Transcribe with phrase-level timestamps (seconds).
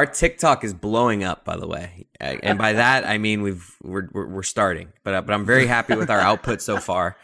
[0.00, 4.08] Our TikTok is blowing up, by the way, and by that I mean we've we're
[4.10, 4.88] we're, we're starting.
[5.04, 7.18] But uh, but I'm very happy with our output so far.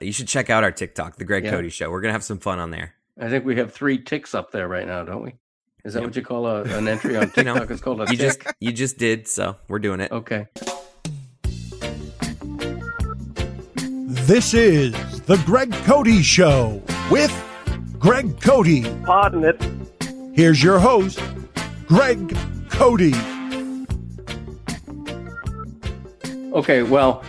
[0.00, 1.50] You should check out our TikTok, the Greg Yeah.
[1.50, 1.90] Cody Show.
[1.90, 2.94] We're gonna have some fun on there.
[3.20, 5.34] I think we have three ticks up there right now, don't we?
[5.84, 6.06] Is that Yeah.
[6.06, 7.70] what you call a, an entry on You know, TikTok?
[7.70, 8.42] it's called a You tick.
[8.44, 10.10] just you just did, so we're doing it.
[10.10, 10.46] okay.
[14.24, 14.92] This is
[15.26, 17.30] the Greg Cody Show with
[17.98, 18.84] Greg Cody.
[19.04, 19.62] Pardon it.
[20.34, 21.20] Here's your host,
[21.92, 22.34] Greg
[22.70, 23.12] Cody.
[26.54, 27.22] Okay, well,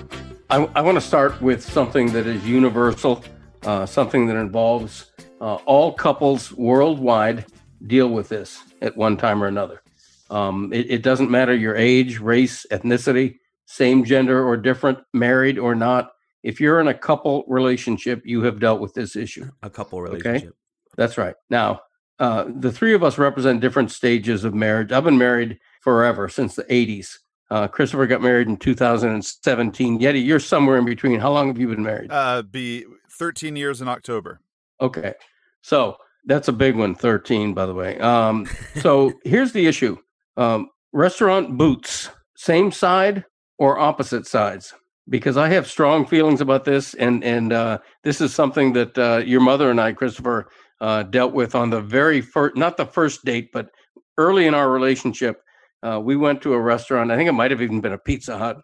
[0.50, 3.26] I, I want to start with something that is universal,
[3.64, 7.46] uh, something that involves uh, all couples worldwide
[7.88, 9.82] deal with this at one time or another.
[10.30, 15.76] Um, it, it doesn't matter your age, race, ethnicity, same gender or different, married or
[15.76, 16.14] not.
[16.42, 19.52] If you're in a couple relationship, you have dealt with this issue.
[19.62, 20.48] A couple relationship.
[20.48, 20.58] Okay?
[20.96, 21.36] That's right.
[21.50, 21.82] Now,
[22.20, 24.92] uh, the three of us represent different stages of marriage.
[24.92, 27.18] I've been married forever since the 80s.
[27.50, 30.00] Uh, Christopher got married in 2017.
[30.00, 31.20] Yeti, you're somewhere in between.
[31.20, 32.12] How long have you been married?
[32.12, 34.40] Uh, be 13 years in October.
[34.82, 35.14] Okay.
[35.62, 38.00] So that's a big one, 13, by the way.
[38.00, 38.48] Um,
[38.82, 39.98] so here's the issue
[40.38, 43.26] um, restaurant boots, same side
[43.58, 44.74] or opposite sides?
[45.10, 49.18] Because I have strong feelings about this, and and uh, this is something that uh,
[49.18, 50.48] your mother and I, Christopher,
[50.84, 53.70] uh, dealt with on the very first, not the first date, but
[54.18, 55.42] early in our relationship.
[55.82, 57.10] Uh, we went to a restaurant.
[57.12, 58.58] I think it might have even been a Pizza Hut,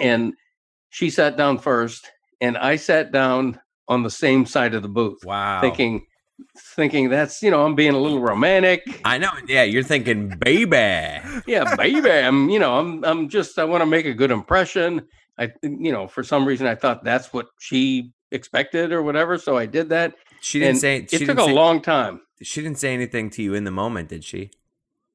[0.00, 0.32] and
[0.90, 2.08] she sat down first,
[2.40, 5.60] and I sat down on the same side of the booth Wow.
[5.60, 6.06] thinking
[6.74, 9.30] thinking that's you know i'm being a little romantic I know.
[9.46, 11.20] Yeah, you're thinking, baby.
[11.46, 15.06] yeah baby i'm you know i'm i'm just i want to make a good impression
[15.38, 19.56] i you know for some reason i thought that's what she expected or whatever so
[19.56, 20.14] i did that
[20.46, 20.96] She didn't and say.
[20.98, 24.08] it took a say, long time She didn't say anything to you in the moment,
[24.08, 24.50] did she?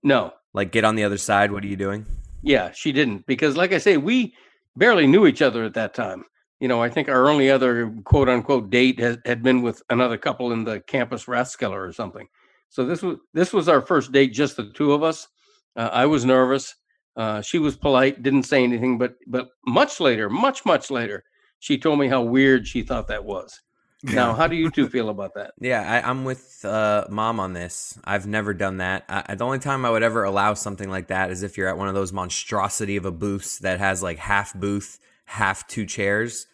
[0.04, 1.52] no Like, get on the other side.
[1.54, 2.06] What are you doing?
[2.44, 4.34] yeah she didn't because like i say we
[4.76, 6.26] barely knew each other at that time
[6.60, 10.18] you know i think our only other quote unquote date has, had been with another
[10.18, 12.28] couple in the campus rathskeller or something
[12.70, 15.28] so this was this was our first date just the two of us
[15.76, 16.76] uh, i was nervous
[17.16, 21.24] uh, she was polite didn't say anything but but much later much much later
[21.60, 23.62] she told me how weird she thought that was
[24.04, 27.54] now how do you two feel about that Yeah, I, I'm with uh, mom on
[27.54, 27.98] this.
[28.04, 29.06] I've never done that.
[29.08, 31.78] I, the only time I would ever allow something like that is if you're at
[31.78, 36.48] one of those monstrosity of a booths that has like half booth, half two chairs.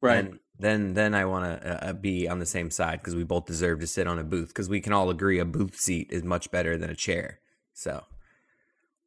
[0.00, 3.24] right And then then I want to uh, be on the same side because we
[3.24, 6.08] both deserve to sit on a booth because we can all agree a booth seat
[6.10, 7.40] is much better than a chair.
[7.74, 8.02] So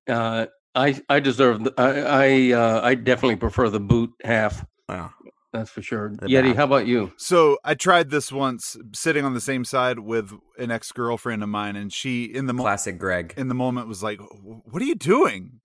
[0.07, 0.45] uh,
[0.75, 5.11] i i deserve the, i i uh, i definitely prefer the boot half wow.
[5.53, 6.55] That's for sure The yeti back.
[6.55, 10.71] how about you So I tried this once, sitting on the same side with an
[10.71, 13.33] ex girlfriend of mine, and she in the mo- classic Greg.
[13.37, 15.59] in the moment was like, "What are you doing?"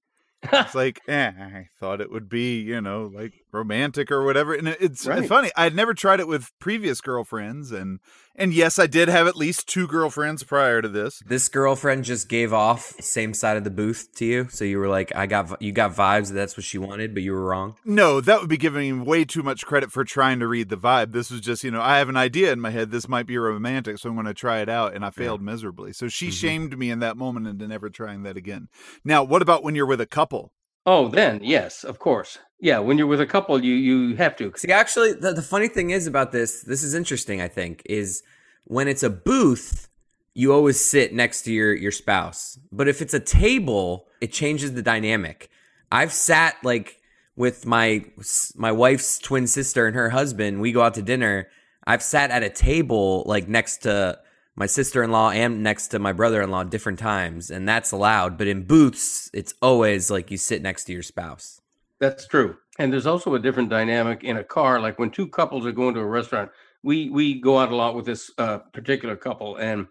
[0.53, 4.55] It's like, eh, I thought it would be, you know, like romantic or whatever.
[4.55, 5.27] And it's Right.
[5.27, 5.51] funny.
[5.57, 8.01] I had never tried it with previous girlfriends, and
[8.39, 11.23] and yes, I did have at least two girlfriends prior to this.
[11.27, 14.89] This girlfriend just gave off same side of the booth to you, so you were
[14.89, 17.77] like, I got you got vibes that that's what she wanted, but you were wrong.
[17.85, 21.13] No, that would be giving way too much credit for trying to read the vibe.
[21.13, 22.91] This was just, you know, I have an idea in my head.
[22.91, 24.95] This might be romantic, so I'm going to try it out.
[24.95, 25.93] And I failed miserably.
[25.93, 26.33] So she mm-hmm.
[26.33, 28.69] shamed me in that moment into never trying that again.
[29.05, 30.53] Now, what about when you're with a couple?
[30.87, 32.39] Oh, then yes, of course.
[32.61, 34.53] Yeah, when you're with a couple, you you have to.
[34.57, 38.23] See, actually, the, the funny thing is about this, this is interesting, I think, is
[38.65, 39.89] when it's a booth,
[40.33, 42.59] you always sit next to your, your spouse.
[42.73, 45.51] But if it's a table, it changes the dynamic.
[45.91, 47.01] I've sat like
[47.37, 48.05] with my
[48.55, 50.61] my wife's twin sister and her husband.
[50.61, 51.49] We go out to dinner.
[51.87, 54.19] I've sat at a table like next to
[54.57, 58.39] my sister-in-law and next to my brother-in-law different times, and that's allowed.
[58.39, 61.61] But in booths, it's always like you sit next to your spouse.
[62.01, 62.57] That's true.
[62.79, 64.81] And there's also a different dynamic in a car.
[64.81, 66.51] Like when two couples are going to a restaurant,
[66.83, 69.87] we we go out a lot with this uh, particular couple, and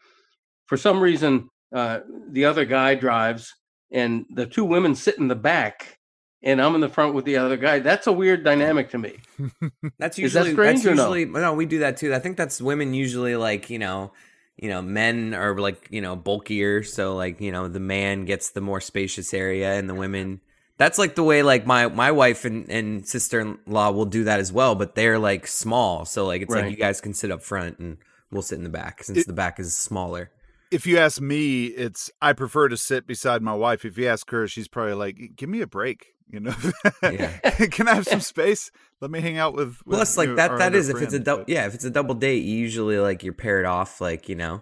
[0.66, 2.00] for some reason, uh,
[2.30, 3.54] the other guy drives,
[3.92, 6.00] and the two women sit in the back,
[6.42, 7.80] and I'm in the front with the other guy.
[7.80, 9.18] That's a weird dynamic to me.
[10.00, 11.14] That's Is that usually strange that's or no?
[11.14, 11.54] usually no?
[11.54, 12.14] we do that too.
[12.14, 14.14] I think that's women usually like you know,
[14.58, 18.50] you know, men are like you know bulkier, so like you know the man gets
[18.52, 20.42] the more spacious area, and the women.
[20.78, 24.26] That's like the way like my my wife and, and sister in law will do
[24.26, 26.64] that as well, but they're like small, so like it's Right.
[26.66, 27.98] like you guys can sit up front and
[28.30, 30.32] we'll sit in the back since It- the back is smaller.
[30.76, 33.86] If you ask me, it's I prefer to sit beside my wife.
[33.86, 36.56] If you ask her, she's probably like, "Give me a break." You know,
[37.02, 37.38] Yeah.
[37.72, 38.72] can I have some space?
[39.00, 39.78] Let me hang out with.
[39.86, 41.86] with Plus, like that our that other is if it's a double yeah if it's
[41.86, 44.62] a double date, you usually like you're paired off like you know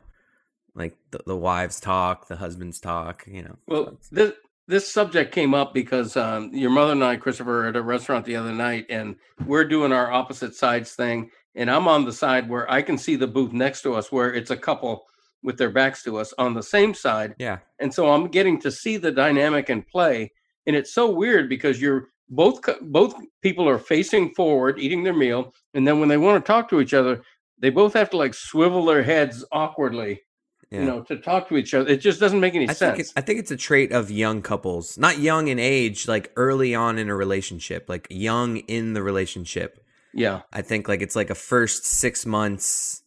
[0.75, 3.23] like the, the wives talk, the husbands talk.
[3.27, 3.55] You know.
[3.67, 4.33] Well, this
[4.67, 8.25] this subject came up because um, your mother and I, Christopher, are at a restaurant
[8.25, 9.15] the other night, and
[9.45, 13.15] we're doing our opposite sides thing, and I'm on the side where I can see
[13.15, 15.05] the booth next to us, where it's a couple
[15.43, 17.59] with their backs to us on the same side, yeah.
[17.79, 20.31] and so I'm getting to see the dynamic and play,
[20.65, 25.53] and it's so weird because you're both both people are facing forward, eating their meal,
[25.73, 27.21] and then when they want to talk to each other,
[27.59, 30.21] they both have to like swivel their heads awkwardly,
[30.71, 30.79] Yeah.
[30.79, 31.87] you know, to talk to each other.
[31.89, 32.95] It just doesn't make any I sense.
[32.97, 36.73] think I think it's a trait of young couples, not young in age, like early
[36.73, 39.83] on in a relationship, like young in the relationship.
[40.13, 40.41] yeah.
[40.51, 43.02] I think like it's like a first six months.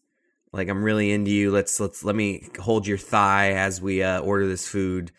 [0.57, 1.51] Like I'm really into you.
[1.51, 5.13] Let's let's let me hold your thigh as we uh, order this food.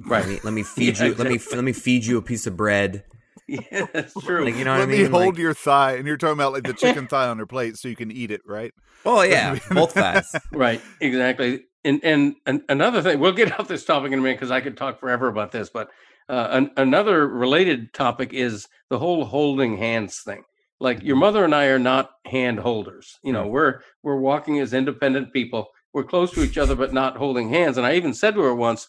[0.00, 0.20] Right.
[0.24, 1.14] Let me, let me feed Yeah, you.
[1.14, 3.04] Let me let me feed you a piece of bread.
[3.46, 4.44] Yeah, that's true.
[4.44, 5.02] Like you know Let what I mean?
[5.04, 7.46] me hold Like- your thigh, and you're talking about like the chicken thigh on her
[7.46, 8.72] plate, so you can eat it, right?
[9.04, 10.34] Oh yeah, both thighs.
[10.52, 11.64] right, exactly.
[11.84, 14.62] And, and and another thing, we'll get off this topic in a minute because I
[14.62, 15.68] could talk forever about this.
[15.68, 15.90] But
[16.30, 20.44] uh, an, another related topic is the whole holding hands thing.
[20.84, 23.18] Like your mother and I are not hand holders.
[23.24, 25.68] You know, we're we're walking as independent people.
[25.94, 27.78] We're close to each other, but not holding hands.
[27.78, 28.86] And I even said to her once,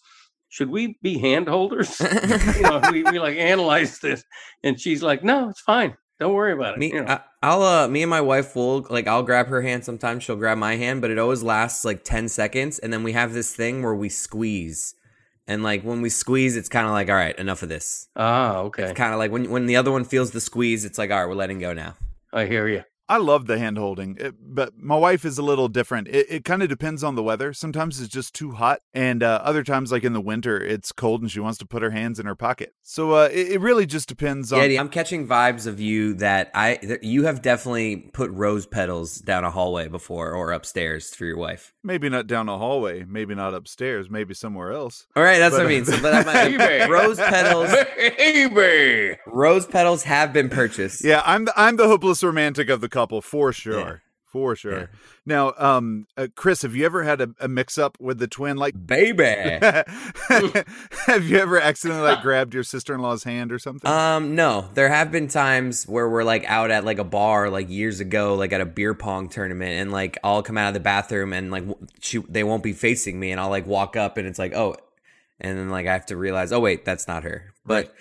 [0.49, 1.97] "Should we be hand holders?"
[2.57, 4.25] you know, we, we like analyze this,
[4.61, 5.95] and she's like, "No, it's fine.
[6.19, 7.07] Don't worry about it." Me, you know?
[7.07, 10.23] I, I'll uh, me and my wife will like I'll grab her hand sometimes.
[10.23, 13.31] She'll grab my hand, but it always lasts like ten seconds, and then we have
[13.31, 14.95] this thing where we squeeze,
[15.47, 18.07] and like when we squeeze, it's kind of like all right, enough of this.
[18.15, 18.83] ah, okay.
[18.83, 21.19] It's kind of like when when the other one feels the squeeze, it's like all
[21.19, 21.95] right, we're letting go now.
[22.33, 22.83] I hear you.
[23.07, 26.07] I love the hand holding, it- but my wife is a little different.
[26.07, 27.53] It, it kind of depends on the weather.
[27.53, 31.21] Sometimes it's just too hot, and uh, other times, like in the winter, it's cold
[31.21, 32.73] and she wants to put her hands in her pocket.
[32.81, 34.71] So uh, it, it really just depends on.
[34.71, 39.17] Yeah, I'm catching vibes of you that I that you have definitely put rose petals
[39.17, 41.73] down a hallway before or upstairs for your wife.
[41.83, 45.05] Maybe not down a hallway, maybe not upstairs, maybe somewhere else.
[45.15, 45.85] All right, that's what I mean.
[45.85, 47.69] So, but I'm, rose petals,
[48.17, 49.17] baby.
[49.27, 51.03] rose petals have been purchased.
[51.03, 53.79] Yeah, I'm the, I'm the hopeless romantic of the couple for sure.
[53.79, 53.95] Yeah.
[54.25, 54.79] For sure.
[54.79, 54.85] Yeah.
[55.25, 58.57] Now, um, uh, Chris, have you ever had a, a mix up with the twin?
[58.57, 59.23] Like, baby.
[59.63, 63.89] have you ever accidentally like grabbed your sister in law's hand or something?
[63.89, 67.69] Um, no, there have been times where we're like out at like a bar like
[67.69, 70.81] years ago, like at a beer pong tournament, and like I'll come out of the
[70.81, 71.63] bathroom and like
[72.01, 74.75] she they won't be facing me, and I'll like walk up and it's like oh,
[75.39, 77.93] and then like I have to realize oh wait that's not her, but.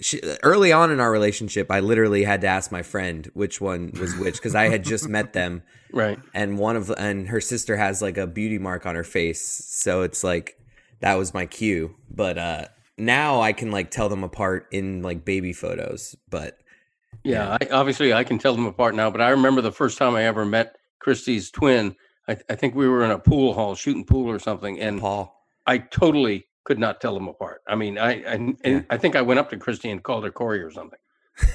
[0.00, 3.90] She, early on in our relationship, I literally had to ask my friend which one
[4.00, 5.62] was which because I had just met them,
[5.92, 6.18] Right.
[6.34, 10.02] and one of and her sister has like a beauty mark on her face, so
[10.02, 10.56] it's like
[11.00, 11.94] that was my cue.
[12.10, 12.64] But uh
[12.96, 16.16] now I can like tell them apart in like baby photos.
[16.28, 16.58] But
[17.22, 17.56] Yeah.
[17.60, 20.24] I, obviously, I can tell them apart now, but I remember the first time I
[20.24, 21.94] ever met Christie's twin.
[22.26, 25.32] I, I think we were in a pool hall shooting pool or something, and Paul,
[25.64, 27.62] I totally could not tell them apart.
[27.66, 28.82] I mean, I I, and Yeah.
[28.90, 30.98] I think I went up to Christy and called her Corey or something.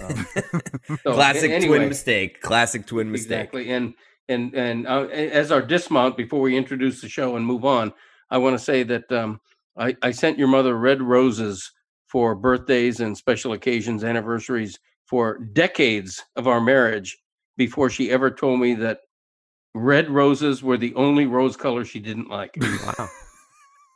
[0.01, 0.25] Um,
[1.03, 2.41] so, classic anyway, twin mistake.
[2.41, 3.31] Classic twin mistake.
[3.31, 3.69] Exactly.
[3.69, 3.93] And
[4.27, 7.93] and and uh, as our dismount before we introduce the show and move on,
[8.31, 9.39] I want to say that um,
[9.77, 11.71] I, I sent your mother red roses
[12.07, 17.19] for birthdays and special occasions, anniversaries for decades of our marriage
[17.55, 19.01] before she ever told me that
[19.75, 22.55] red roses were the only rose color she didn't like.
[22.59, 23.09] Wow.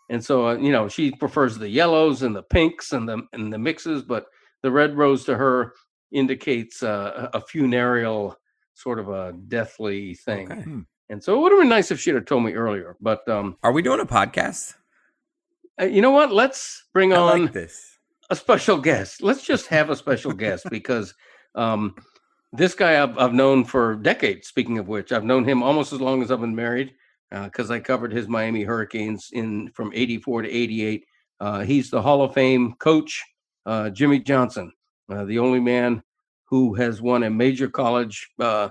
[0.09, 3.51] And so, uh, you know, she prefers the yellows and the pinks and the and
[3.51, 4.26] the mixes, but
[4.64, 5.73] the red rose to her
[6.11, 8.37] indicates uh, a funereal
[8.73, 10.52] sort of a deathly thing.
[10.52, 10.66] Okay.
[11.09, 12.95] And so, it would have been nice if she'd have told me earlier.
[13.02, 14.76] But um, Are we doing a podcast?
[15.81, 16.31] uh, you know what?
[16.31, 17.97] Let's bring I on like this.
[18.30, 19.21] a special guest.
[19.21, 21.14] Let's just have a special guest because
[21.56, 21.95] um,
[22.54, 24.47] this guy I've, I've known for decades.
[24.47, 26.94] Speaking of which, I've known him almost as long as I've been married
[27.31, 31.06] because I covered his Miami Hurricanes in from '84 to '88.
[31.40, 33.24] Uh, he's the Hall of Fame coach,
[33.66, 34.72] uh, Jimmy Johnson,
[35.10, 36.02] uh, the only man
[36.46, 38.69] who has won a major college uh,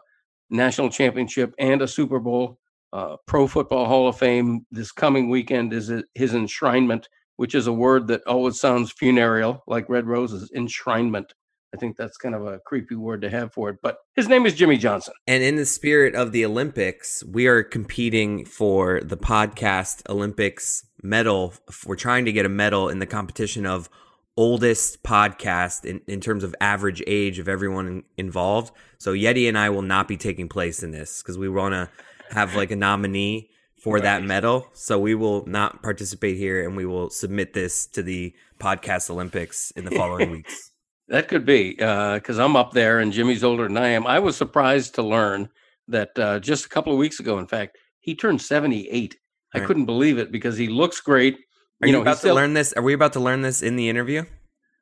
[0.50, 2.58] national championship and a Super Bowl.
[2.92, 7.04] Uh, Pro Football Hall of Fame this coming weekend is his enshrinement
[7.36, 11.30] which is a word that always sounds funereal, like red roses, enshrinement.
[11.74, 13.78] I think that's kind of a creepy word to have for it.
[13.82, 15.14] But his name is Jimmy Johnson.
[15.26, 21.54] And in the spirit of the Olympics, we are competing for the podcast Olympics medal.
[21.84, 23.90] We're trying to get a medal in the competition of
[24.36, 28.72] oldest podcast in, in terms of average age of everyone involved.
[28.98, 31.88] So Yeti and I will not be taking place in this because we want to
[32.30, 34.68] have like a nominee for that medal.
[34.72, 39.70] So we will not participate here and we will submit this to the podcast Olympics
[39.72, 40.72] in the following weeks.
[41.08, 44.06] That could be because I'm up there and Jimmy's older than I am.
[44.06, 45.48] I was surprised to learn
[45.88, 49.16] that uh, just a couple of weeks ago, in fact, he turned 78.
[49.54, 51.38] I couldn't believe it because he looks great.
[51.82, 52.72] Are you, know, about still- to learn this?
[52.72, 54.24] Are we about to learn this in the interview?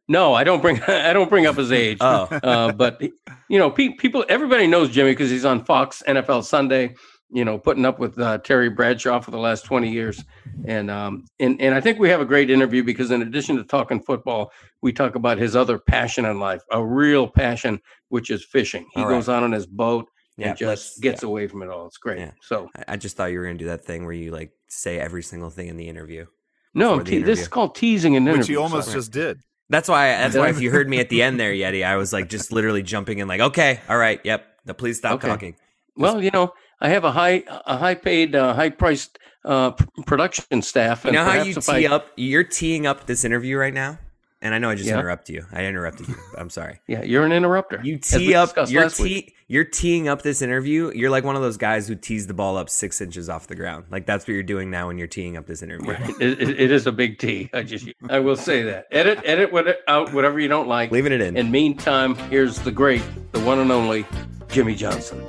[0.09, 1.99] No, I don't bring I don't bring up his age.
[2.00, 6.45] Oh, uh, but you know, pe- people, everybody knows Jimmy because he's on Fox NFL
[6.45, 6.95] Sunday.
[7.34, 10.22] You know, putting up with uh, Terry Bradshaw for the last twenty years,
[10.66, 13.64] and um, and and I think we have a great interview because in addition to
[13.64, 18.44] talking football, we talk about his other passion in life, a real passion, which is
[18.44, 18.86] fishing.
[18.94, 19.16] He All right.
[19.16, 20.50] goes out on his boat yeah.
[20.50, 21.28] and just gets yeah.
[21.28, 21.88] away from it all.
[21.88, 22.20] It's great.
[22.20, 22.30] Yeah.
[22.40, 25.00] So I- I just thought you were gonna do that thing where you like say
[25.00, 26.26] every single thing in the interview.
[26.72, 29.40] no, Before the te- this is called teasing an Which you almost so- just did.
[29.70, 30.08] That's why.
[30.10, 30.50] That's why.
[30.50, 33.18] If you heard me at the end there, Yeti, I was like just literally jumping
[33.18, 34.46] in, like, okay, all right, yep.
[34.66, 35.26] Now please stop Okay.
[35.26, 35.56] talking.
[35.96, 39.73] Well, you know, I have a high, a high paid, uh, high priced uh,
[40.07, 41.04] production staff.
[41.04, 42.09] You know how you tee I, up?
[42.16, 43.99] You're teeing up this interview right now,
[44.43, 44.95] and I know I just Yeah.
[44.99, 45.47] interrupted you.
[45.52, 46.14] I interrupted you.
[46.38, 46.81] I'm sorry.
[46.87, 47.81] Yeah, you're an interrupter.
[47.83, 48.50] You tee up.
[48.69, 49.35] You're week.
[49.47, 50.90] You're teeing up this interview.
[50.95, 53.54] You're like one of those guys who tees the ball up six inches off the
[53.54, 53.85] ground.
[53.90, 55.90] Like that's what you're doing now when you're teeing up this interview.
[56.19, 57.50] It, it- it is a big T.
[57.52, 58.87] I just, I will say that.
[58.90, 60.90] Edit, edit what, out whatever you don't like.
[60.90, 61.37] Leaving it in.
[61.37, 63.02] In meantime, here's the great,
[63.33, 64.07] the one and only
[64.49, 65.21] Jimmy Johnson.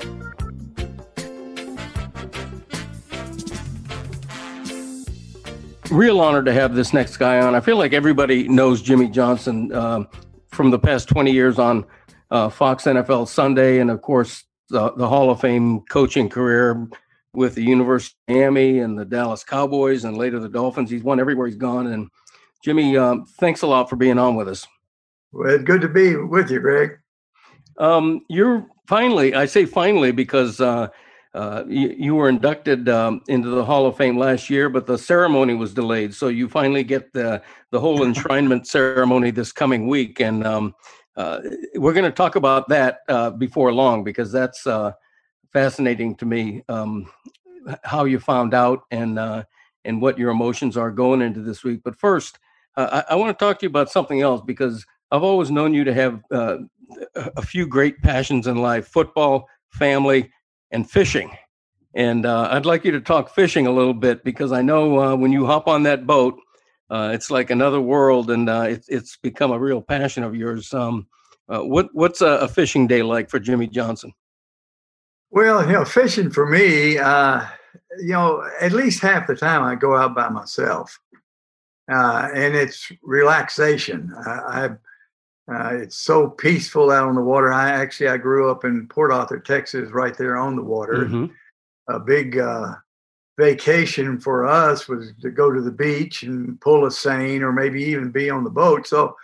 [5.92, 7.54] Real honor to have this next guy on.
[7.54, 10.08] I feel like everybody knows Jimmy Johnson um,
[10.48, 11.86] from the past 20 years on
[12.32, 16.88] uh, Fox NFL Sunday, and of course, the, the Hall of Fame coaching career
[17.34, 20.90] with the University of Miami and the Dallas Cowboys, and later the Dolphins.
[20.90, 21.88] He's won everywhere he's gone.
[21.88, 22.10] And
[22.64, 24.66] Jimmy, um, thanks a lot for being on with us.
[25.32, 26.98] Well, good to be with you, Greg.
[27.78, 30.88] Um, you're finally, I say finally because uh,
[31.36, 34.98] uh, you, you were inducted um, into the Hall of Fame last year, but the
[34.98, 36.14] ceremony was delayed.
[36.14, 40.22] So you finally get the, the whole enshrinement ceremony this coming week.
[40.22, 40.74] And um,
[41.18, 41.42] uh,
[41.76, 44.94] we're going to talk about that uh, before long because that's uh,
[45.52, 47.12] fascinating to me um,
[47.84, 49.44] how you found out and, uh,
[49.84, 51.82] and what your emotions are going into this week.
[51.84, 52.40] But first,
[52.78, 55.74] uh, I, I want to talk to you about something else because I've always known
[55.74, 56.58] you to have uh,
[57.16, 60.32] a few great passions in life football, family,
[60.76, 61.32] and fishing.
[61.96, 65.16] And uh, I'd like you to talk fishing a little bit because I know uh,
[65.16, 66.38] when you hop on that boat,
[66.90, 70.74] uh, it's like another world and uh, it's, it's become a real passion of yours.
[70.74, 71.08] Um,
[71.48, 74.12] uh, what, what's a, a fishing day like for Jimmy Johnson?
[75.32, 77.46] Well, you know, fishing for me, uh,
[78.00, 81.00] you know, at least half the time I go out by myself,
[81.88, 84.14] and it's relaxation.
[84.26, 84.70] I
[85.52, 87.54] uh, it's so peaceful out on the water.
[87.54, 91.06] I actually I grew up in Port Arthur, Texas, right there on the water.
[91.06, 91.32] Mhm.
[91.88, 92.76] A big uh,
[93.38, 97.84] vacation for us was to go to the beach and pull a seine, or maybe
[97.84, 98.88] even be on the boat.
[98.88, 99.16] So,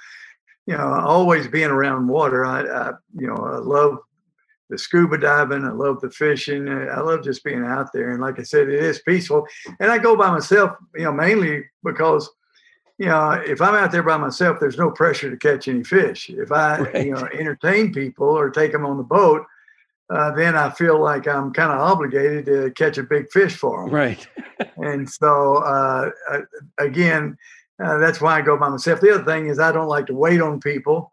[0.68, 2.46] you know, always being around water.
[2.46, 3.98] I, I you know, I love
[4.70, 5.66] the scuba diving.
[5.66, 6.70] I love the fishing.
[6.70, 8.12] I love just being out there.
[8.12, 9.46] And like I said, it is peaceful.
[9.80, 12.30] And I go by myself, you know, mainly because,
[13.01, 16.29] you know, if I'm out there by myself, there's no pressure to catch any fish.
[16.29, 16.67] If I,
[17.08, 19.43] you know, entertain people or take them on the boat,
[20.12, 23.84] uh, then I feel like I'm kind of obligated to catch a big fish for
[23.84, 23.93] them.
[23.93, 24.27] Right.
[24.77, 26.41] And so, uh, uh,
[26.77, 27.38] again,
[27.84, 29.01] uh, that's why I go by myself.
[29.01, 31.12] The other thing is I don't like to wait on people.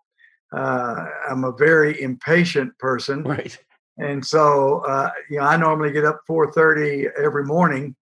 [0.53, 3.57] Uh, I'm a very impatient person, Right.
[3.99, 7.95] and so uh, you know I normally get up 4:30 every morning,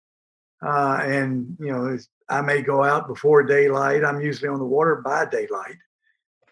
[0.65, 4.05] uh, and you know it's- I may go out before daylight.
[4.05, 5.77] I'm usually on the water by daylight,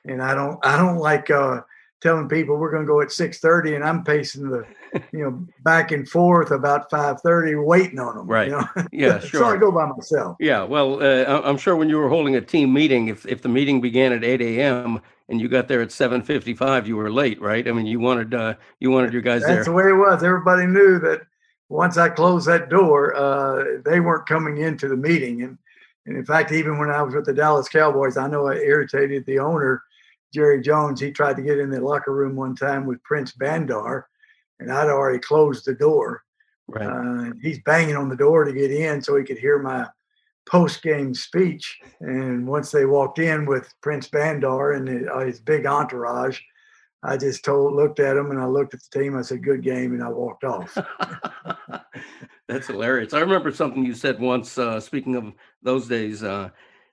[0.04, 1.62] and I don't I don't like uh,
[2.02, 4.66] telling people we're going to go at 6:30, and I'm pacing the
[5.12, 8.26] you know back and forth about 5:30, waiting on them.
[8.26, 8.48] Right.
[8.48, 8.68] You know?
[8.92, 9.40] Yeah, sure.
[9.40, 10.36] so I go by myself.
[10.38, 13.48] Yeah, well, uh, I'm sure when you were holding a team meeting, if, if the
[13.48, 15.00] meeting began at 8 a.m.
[15.28, 17.66] and you got there at 7:55, you were late, right?
[17.66, 19.56] I mean, you wanted uh, you wanted your guys That's there.
[19.56, 20.22] That's the way it was.
[20.22, 21.22] Everybody knew that
[21.68, 25.42] once I closed that door, uh, they weren't coming into the meeting.
[25.42, 25.58] And,
[26.06, 29.24] and in fact, even when I was with the Dallas Cowboys, I know I irritated
[29.24, 29.82] the owner,
[30.34, 31.00] Jerry Jones.
[31.00, 34.08] He tried to get in the locker room one time with Prince Bandar,
[34.58, 36.22] and I'd already closed the door.
[36.68, 36.86] Right.
[36.86, 39.86] Uh, he's banging on the door to get in so he could hear my
[40.48, 41.78] post game speech.
[42.00, 46.40] And once they walked in with Prince Bandar and his, his big entourage,
[47.02, 49.16] I just told, looked at him, and I looked at the team.
[49.16, 50.76] I said, "Good game," and I walked off.
[52.48, 53.12] That's hilarious.
[53.12, 54.58] I remember something you said once.
[54.58, 55.32] Uh, speaking of
[55.62, 56.50] those days, uh,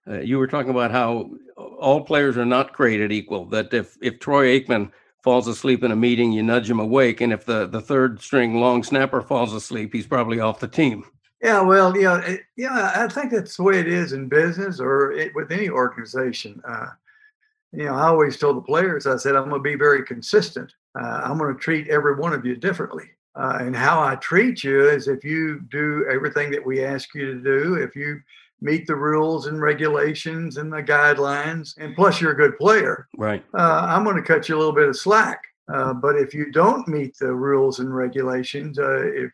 [0.07, 3.45] uh, you were talking about how all players are not created equal.
[3.45, 4.91] That if if Troy Aikman
[5.23, 8.59] falls asleep in a meeting, you nudge him awake, and if the the third string
[8.59, 11.03] long snapper falls asleep, he's probably off the team.
[11.41, 15.13] Yeah, well, know, it, yeah, I think that's the way it is in business or
[15.13, 16.61] it, with any organization.
[16.67, 16.87] Uh,
[17.71, 20.73] you know, I always told the players, I said, I'm going to be very consistent.
[20.99, 23.05] Uh, I'm going to treat every one of you differently.
[23.35, 27.33] Uh, and how I treat you is if you do everything that we ask you
[27.33, 28.19] to do, if you
[28.59, 33.43] meet the rules and regulations and the guidelines, and plus you're a good player, right?
[33.53, 35.41] Uh, I'm going to cut you a little bit of slack.
[35.73, 39.31] Uh, but if you don't meet the rules and regulations, uh, if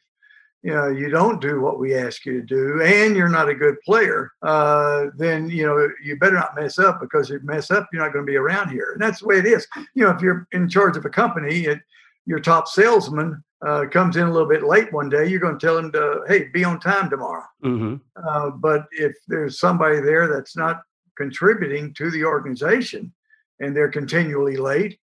[0.65, 3.53] you know you don't do what we ask you to do, and you're not a
[3.53, 7.69] good player, uh, then you know you better not mess up because if you mess
[7.69, 8.89] up, you're not going to be around here.
[8.93, 9.67] And that's the way it is.
[9.93, 11.79] You know, if you're in charge of a company, it,
[12.25, 15.65] your top salesman uh, comes in a little bit late one day, you're going to
[15.65, 17.45] tell him to, hey, be on time tomorrow.
[17.63, 17.95] Mm-hmm.
[18.27, 20.81] Uh, but if there's somebody there that's not
[21.15, 23.13] contributing to the organization
[23.59, 24.99] and they're continually late,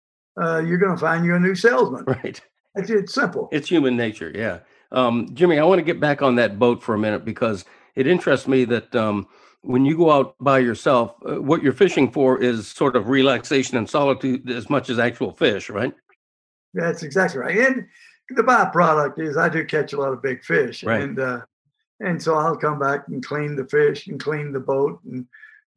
[0.41, 2.05] uh, you're going to find you a new salesman.
[2.05, 2.41] Right.
[2.77, 3.49] It's, it's simple.
[3.53, 4.31] It's human nature.
[4.35, 4.59] Yeah.
[4.97, 8.07] Um, Jimmy, I want to get back on that boat for a minute because it
[8.07, 9.29] interests me that um,
[9.61, 13.77] when you go out by yourself, uh, what you're fishing for is sort of relaxation
[13.77, 15.93] and solitude as much as actual fish, right?
[16.73, 17.59] That's exactly right.
[17.59, 17.87] And
[18.31, 21.03] the byproduct is I do catch a lot of big fish, right.
[21.03, 21.41] and uh,
[22.01, 25.27] and so I'll come back and clean the fish and clean the boat and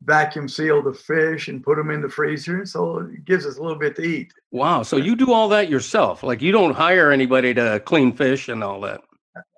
[0.04, 2.66] vacuum seal the fish and put them in the freezer.
[2.66, 4.34] So it gives us a little bit to eat.
[4.52, 4.84] Wow.
[4.84, 6.24] So you do all that yourself?
[6.24, 9.02] Like you don't hire anybody to clean fish and all that?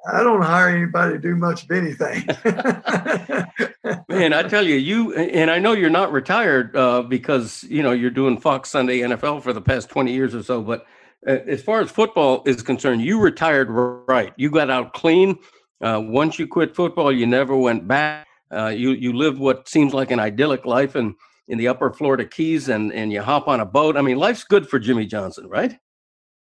[0.08, 2.26] I don't hire anybody to do much of anything.
[4.10, 7.92] Man, I tell you, you and I know you're not retired uh, because you know
[7.92, 10.86] you're doing Fox Sunday NFL for the past 20 years or so, but
[11.28, 14.34] uh, as far as football is concerned, you retired right.
[14.38, 15.38] You got out clean.
[15.82, 18.28] Uh, once you quit football, you never went back.
[18.52, 21.16] Uh, you you lived what seems like an idyllic life in
[21.48, 23.98] in the Upper Florida Keys, and and you hop on a boat.
[23.98, 25.78] I mean, life's good for Jimmy Johnson, right?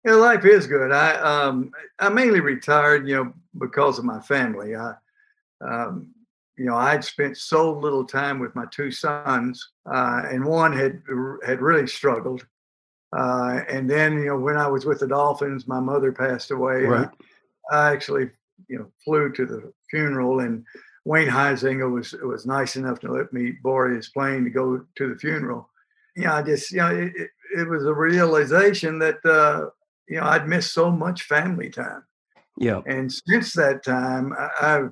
[0.05, 0.91] Yeah, life is good.
[0.91, 4.75] I um I mainly retired, you know, because of my family.
[4.75, 4.93] I
[5.61, 6.07] um
[6.57, 11.01] you know I'd spent so little time with my two sons, uh, and one had
[11.45, 12.45] had really struggled.
[13.15, 16.83] Uh, and then, you know, when I was with the Dolphins, my mother passed away.
[16.83, 17.09] Right.
[17.71, 18.29] I, actually,
[18.67, 20.65] you know, flew to the funeral, and
[21.05, 25.09] Wayne Huizenga was was nice enough to let me borrow his plane to go to
[25.09, 25.69] the funeral.
[26.17, 29.69] You know, I just, you know, it, it, it was a realization that, uh,
[30.07, 32.03] you know, I'd missed so much family time.
[32.57, 32.81] Yeah.
[32.85, 34.91] And since that time, I, I've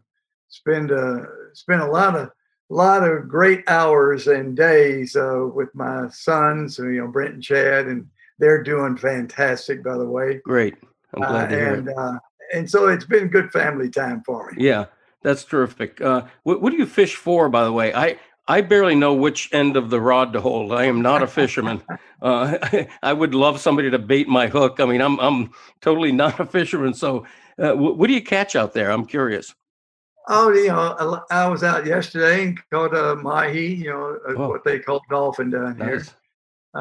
[0.49, 1.21] spent uh,
[1.53, 2.29] spent a lot of
[2.69, 7.87] lot of great hours and days uh, with my sons, you know, Brent and Chad,
[7.87, 8.07] and
[8.39, 10.41] they're doing fantastic, by the way.
[10.43, 10.75] Great.
[11.13, 11.97] I'm glad to uh, hear and, it.
[11.97, 12.19] Uh,
[12.53, 14.65] and so it's been good family time for me.
[14.65, 14.85] Yeah,
[15.21, 16.01] that's terrific.
[16.01, 17.93] Uh, what, what do you fish for, by the way?
[17.93, 20.71] I, I barely know which end of the rod to hold.
[20.71, 21.81] I am not a fisherman.
[22.21, 24.79] uh, I, I, would love somebody to bait my hook.
[24.79, 26.93] I mean, I'm I'm totally not a fisherman.
[26.93, 27.25] So,
[27.57, 28.91] uh, what, what do you catch out there?
[28.91, 29.55] I'm curious.
[30.27, 34.49] Oh, you know, I was out yesterday and caught a mahi, you know, oh.
[34.49, 35.87] what they call dolphin down nice.
[35.87, 36.03] here.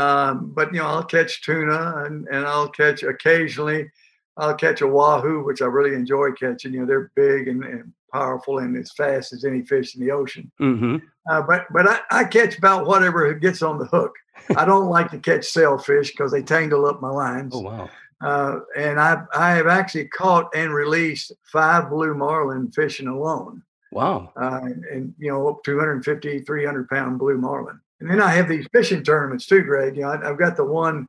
[0.01, 3.91] Um, but you know, I'll catch tuna and, and I'll catch occasionally.
[4.37, 6.73] I'll catch a wahoo, which I really enjoy catching.
[6.73, 10.13] You know, they're big and, and powerful and as fast as any fish in the
[10.13, 10.51] ocean.
[10.61, 10.97] Mm-hmm.
[11.31, 14.13] Uh, but but I, I, catch about whatever gets on the hook.
[14.57, 17.53] I don't like to catch sailfish because they tangle up my lines.
[17.55, 17.91] Oh wow!
[18.21, 23.63] Uh, and I I have actually caught and released five blue marlin fishing alone.
[23.95, 24.33] Wow.
[24.37, 27.81] Uh, and, and, you know, 250, 300 pound blue marlin.
[28.01, 29.97] And then I have these fishing tournaments too, Greg.
[29.97, 31.07] You know, I, have got the one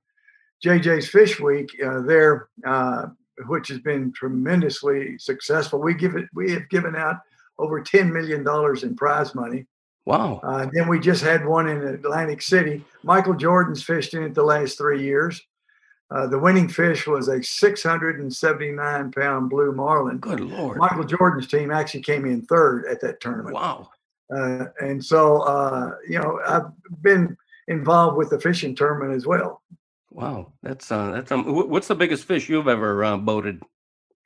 [0.63, 3.07] JJ's Fish Week uh, there, uh,
[3.47, 5.79] which has been tremendously successful.
[5.79, 7.17] We give it, we have given out
[7.57, 8.45] over $10 million
[8.83, 9.65] in prize money.
[10.05, 10.39] Wow.
[10.43, 12.83] Uh, then we just had one in Atlantic City.
[13.03, 15.41] Michael Jordan's fished in it the last three years.
[16.11, 20.19] Uh, the winning fish was a 679 pound blue marlin.
[20.19, 20.77] Good lord!
[20.77, 23.55] Michael Jordan's team actually came in third at that tournament.
[23.55, 23.89] Wow!
[24.33, 26.67] Uh, and so, uh, you know, I've
[27.01, 27.35] been
[27.67, 29.63] involved with the fishing tournament as well.
[30.15, 33.61] Wow, that's uh, that's um, what's the biggest fish you've ever uh, boated?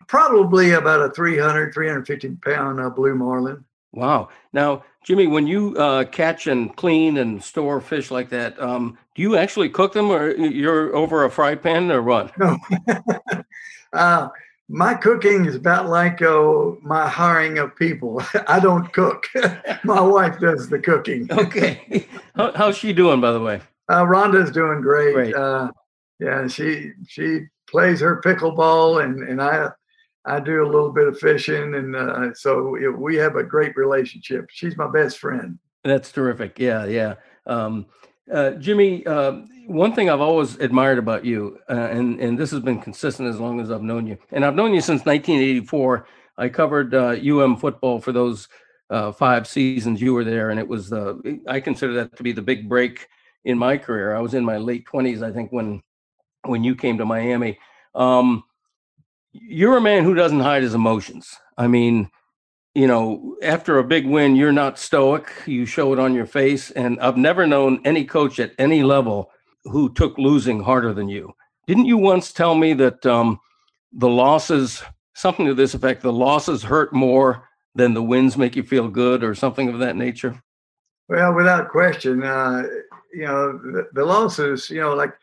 [0.08, 3.66] Probably about a 300, 350 pound uh, blue marlin.
[3.92, 4.30] Wow.
[4.54, 9.24] Now, Jimmy, when you uh, catch and clean and store fish like that, um, do
[9.24, 12.38] you actually cook them, or you're over a fry pan, or what?
[12.38, 12.56] No.
[13.94, 14.30] uh,
[14.68, 18.22] my cooking is about like uh, my hiring of people.
[18.48, 19.26] I don't cook.
[19.84, 21.28] my wife does the cooking.
[21.32, 22.06] okay.
[22.36, 23.62] How, how's she doing, by the way?
[23.90, 25.16] Uh, Rhonda's doing great.
[25.16, 25.34] great.
[25.34, 25.72] Uh,
[26.20, 29.70] yeah, she she plays her pickleball, and and I
[30.26, 33.76] I do a little bit of fishing, and uh, so it, we have a great
[33.76, 34.50] relationship.
[34.52, 35.58] She's my best friend.
[35.84, 36.60] That's terrific.
[36.60, 37.16] Yeah, yeah.
[37.46, 37.86] Um,
[38.32, 42.60] uh, Jimmy, uh, one thing I've always admired about you, uh, and and this has
[42.60, 46.08] been consistent as long as I've known you, and I've known you since 1984.
[46.38, 48.48] I covered UM football for those
[48.90, 52.32] uh, five seasons you were there, and it was the I consider that to be
[52.32, 53.08] the big break
[53.46, 54.16] in my career.
[54.16, 55.82] I was in my late 20s, I think, when
[56.50, 57.60] when you came to Miami.
[57.96, 58.44] Um,
[59.32, 61.38] you're a man who doesn't hide his emotions.
[61.58, 62.10] I mean,
[62.76, 65.32] you know, after a big win, you're not stoic.
[65.46, 66.72] You show it on your face.
[66.72, 69.32] And I've never known any coach at any level
[69.66, 71.34] who took losing harder than you.
[71.68, 73.40] Didn't you once tell me that um,
[73.92, 74.82] the losses,
[75.14, 79.24] something to this effect, the losses hurt more than the wins make you feel good
[79.24, 80.42] or something of that nature?
[81.08, 82.64] Well, without question, uh,
[83.14, 85.14] you know, the, the losses, you know, like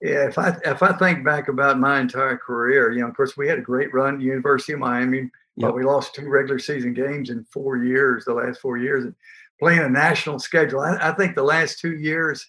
[0.00, 3.36] yeah, if I if I think back about my entire career, you know, of course
[3.36, 5.30] we had a great run at University of Miami, yep.
[5.56, 9.14] but we lost two regular season games in four years, the last four years, and
[9.58, 10.80] playing a national schedule.
[10.80, 12.46] I, I think the last two years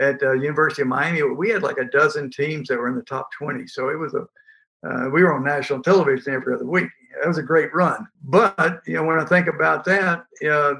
[0.00, 3.02] at uh, University of Miami, we had like a dozen teams that were in the
[3.02, 3.66] top twenty.
[3.66, 4.26] So it was a
[4.86, 6.88] uh, we were on national television every other week.
[7.20, 8.06] That was a great run.
[8.22, 10.74] But you know, when I think about that, uh,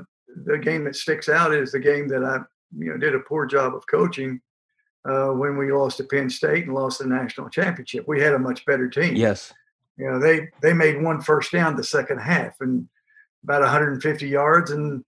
[0.45, 2.39] the game that sticks out is the game that I
[2.79, 4.41] you know did a poor job of coaching
[5.05, 8.07] uh, when we lost to Penn State and lost the national championship.
[8.07, 9.17] We had a much better team.
[9.17, 9.53] Yes.
[9.97, 12.89] You know, they they made one first down the second half and
[13.45, 15.05] about 150 yards, and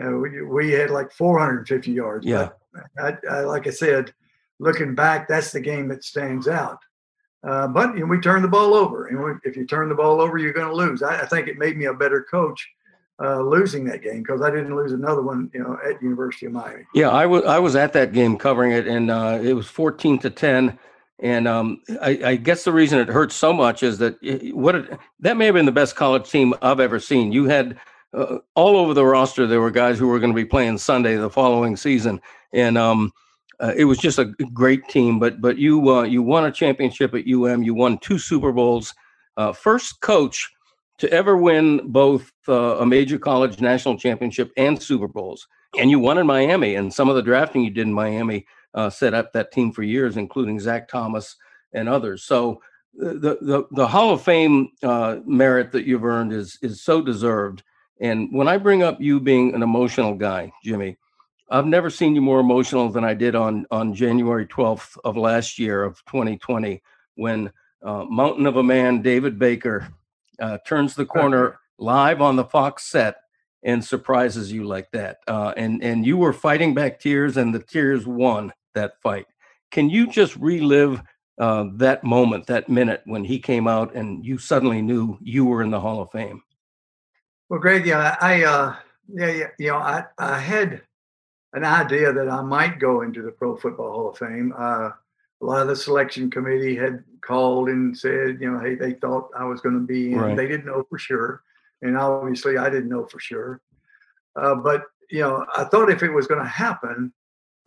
[0.00, 2.26] uh, we, we had like 450 yards.
[2.26, 2.50] Yeah.
[2.98, 4.12] I, I, like I said,
[4.60, 6.78] looking back, that's the game that stands out.
[7.46, 9.94] Uh, but you know, we turned the ball over, and we, if you turn the
[9.94, 11.02] ball over, you're going to lose.
[11.02, 12.68] I, I, think it made me a better coach
[13.20, 16.52] uh, losing that game because I didn't lose another one, you know, at University of
[16.52, 16.84] Miami.
[16.94, 20.18] Yeah, I was I was at that game covering it, and uh, it was fourteen
[20.20, 20.78] to ten.
[21.20, 24.76] And um, I, I, guess the reason it hurts so much is that it, what
[24.76, 27.32] it, that may have been the best college team I've ever seen.
[27.32, 27.76] You had
[28.14, 31.16] uh, all over the roster there were guys who were going to be playing Sunday
[31.16, 32.20] the following season,
[32.52, 33.12] and um,
[33.58, 35.18] uh, it was just a great team.
[35.18, 37.64] But but you uh, you won a championship at UM.
[37.64, 38.94] You won two Super Bowls.
[39.36, 40.48] Uh, first coach
[40.98, 45.46] to ever win both uh, a major college national championship and Super Bowls.
[45.78, 48.90] And you won in Miami, and some of the drafting you did in Miami uh,
[48.90, 51.36] set up that team for years, including Zach Thomas
[51.72, 52.24] and others.
[52.24, 52.62] So
[53.00, 57.02] uh, the the, the Hall of Fame uh, merit that you've earned is is so
[57.02, 57.62] deserved.
[58.00, 60.96] And when I bring up you being an emotional guy, Jimmy,
[61.50, 65.58] I've never seen you more emotional than I did on on January 12th of last
[65.58, 66.82] year of 2020
[67.16, 69.88] when uh, Mountain of a Man David Baker
[70.40, 73.16] uh, turns the corner live on the Fox set
[73.62, 75.18] and surprises you like that.
[75.26, 79.26] Uh, and and you were fighting back tears, and the tears won that fight.
[79.70, 81.02] Can you just relive
[81.38, 85.62] uh, that moment, that minute when he came out, and you suddenly knew you were
[85.62, 86.42] in the Hall of Fame?
[87.48, 88.76] Well, Greg, yeah, I uh,
[89.08, 90.82] yeah, yeah, you know, I I had
[91.54, 94.52] an idea that I might go into the Pro Football Hall of Fame.
[94.56, 94.90] Uh,
[95.40, 99.30] a lot of the selection committee had called and said, you know, hey, they thought
[99.38, 100.18] I was going to be in.
[100.18, 100.36] Right.
[100.36, 101.42] They didn't know for sure,
[101.82, 103.60] and obviously I didn't know for sure.
[104.36, 107.12] Uh, but you know, I thought if it was going to happen,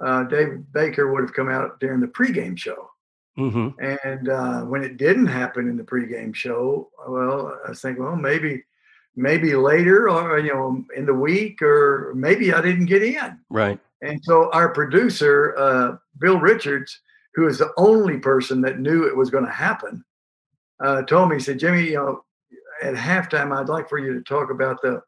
[0.04, 2.90] uh, Dave Baker would have come out during the pregame show.
[3.38, 3.80] Mm-hmm.
[4.06, 8.64] And uh, when it didn't happen in the pregame show, well, I think, well, maybe,
[9.16, 13.40] maybe later, or you know, in the week, or maybe I didn't get in.
[13.50, 13.80] Right.
[14.02, 17.00] And so our producer, uh, Bill Richards,
[17.36, 20.04] who is the only person that knew it was going to happen,
[20.84, 22.24] uh, told me, he said, Jimmy, you know,
[22.82, 25.02] at halftime, I'd like for you to talk about the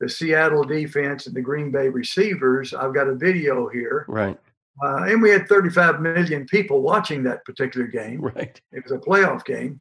[0.00, 2.74] the Seattle defense and the Green Bay receivers.
[2.74, 4.04] I've got a video here.
[4.08, 4.36] Right.
[4.82, 8.20] Uh, and we had 35 million people watching that particular game.
[8.20, 8.60] Right.
[8.72, 9.78] It was a playoff game.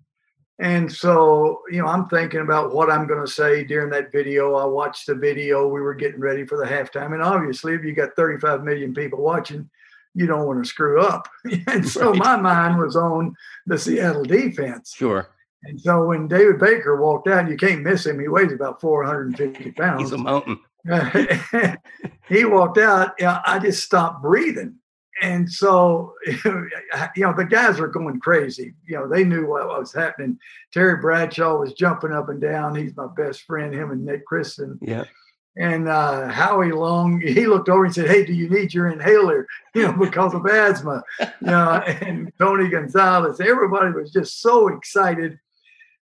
[0.60, 4.54] And so, you know, I'm thinking about what I'm going to say during that video.
[4.54, 5.68] I watched the video.
[5.68, 7.14] We were getting ready for the halftime.
[7.14, 9.68] And obviously, if you got 35 million people watching,
[10.14, 11.28] you don't want to screw up.
[11.68, 12.20] and so right.
[12.20, 14.94] my mind was on the Seattle defense.
[14.96, 15.30] Sure.
[15.64, 18.20] And so when David Baker walked out, you can't miss him.
[18.20, 20.02] He weighs about 450 pounds.
[20.02, 20.60] He's a mountain.
[22.28, 23.14] he walked out.
[23.20, 24.78] You know, I just stopped breathing.
[25.22, 26.70] And so, you
[27.18, 28.74] know, the guys were going crazy.
[28.88, 30.40] You know, they knew what was happening.
[30.74, 32.76] Terry Bradshaw was jumping up and down.
[32.76, 34.80] He's my best friend, him and Nick Christen.
[34.82, 35.04] Yeah.
[35.58, 39.48] And uh, Howie Long, he looked over and said, "Hey, do you need your inhaler?
[39.74, 45.40] You know, because of asthma." You know, and Tony Gonzalez, everybody was just so excited.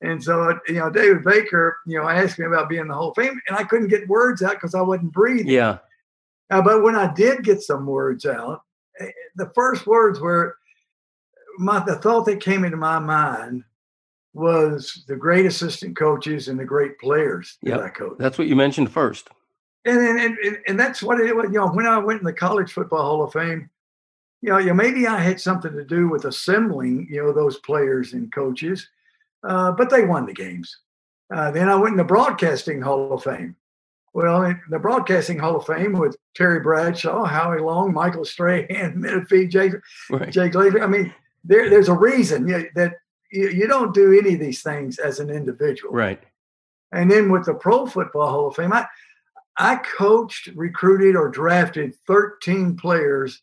[0.01, 3.15] And so, you know, David Baker, you know, asked me about being the Hall of
[3.15, 5.47] Fame, and I couldn't get words out because I wasn't breathing.
[5.47, 5.79] Yeah.
[6.51, 8.61] Uh, but when I did get some words out,
[8.99, 10.55] eh, the first words were
[11.57, 13.63] my the thought that came into my mind
[14.37, 17.81] was the great assistant coaches and the great players that yep.
[17.81, 18.19] I coached.
[18.19, 19.29] That's what you mentioned first.
[19.85, 21.45] And, and and and that's what it was.
[21.45, 23.69] You know, when I went in the College Football Hall of Fame,
[24.41, 27.57] you know, you know, maybe I had something to do with assembling, you know, those
[27.59, 28.87] players and coaches,
[29.43, 30.77] uh, but they won the games.
[31.33, 33.55] Uh, then I went in the Broadcasting Hall of Fame.
[34.13, 39.71] Well, the Broadcasting Hall of Fame with Terry Bradshaw, Howie Long, Michael Strahan, Menefee, Jay,
[40.09, 40.31] right.
[40.31, 40.81] Jay Glazer.
[40.81, 42.95] I mean, there, there's a reason you know, that
[43.31, 45.93] you, you don't do any of these things as an individual.
[45.93, 46.21] Right.
[46.91, 48.85] And then with the Pro Football Hall of Fame, I,
[49.57, 53.41] I coached, recruited, or drafted 13 players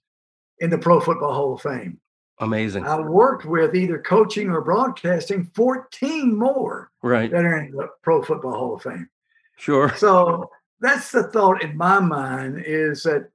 [0.61, 2.01] in the Pro Football Hall of Fame.
[2.41, 2.85] Amazing.
[2.85, 7.31] I worked with either coaching or broadcasting 14 more Right.
[7.31, 9.09] that are in the Pro Football Hall of Fame.
[9.57, 9.95] Sure.
[9.97, 13.29] So that's the thought in my mind is that,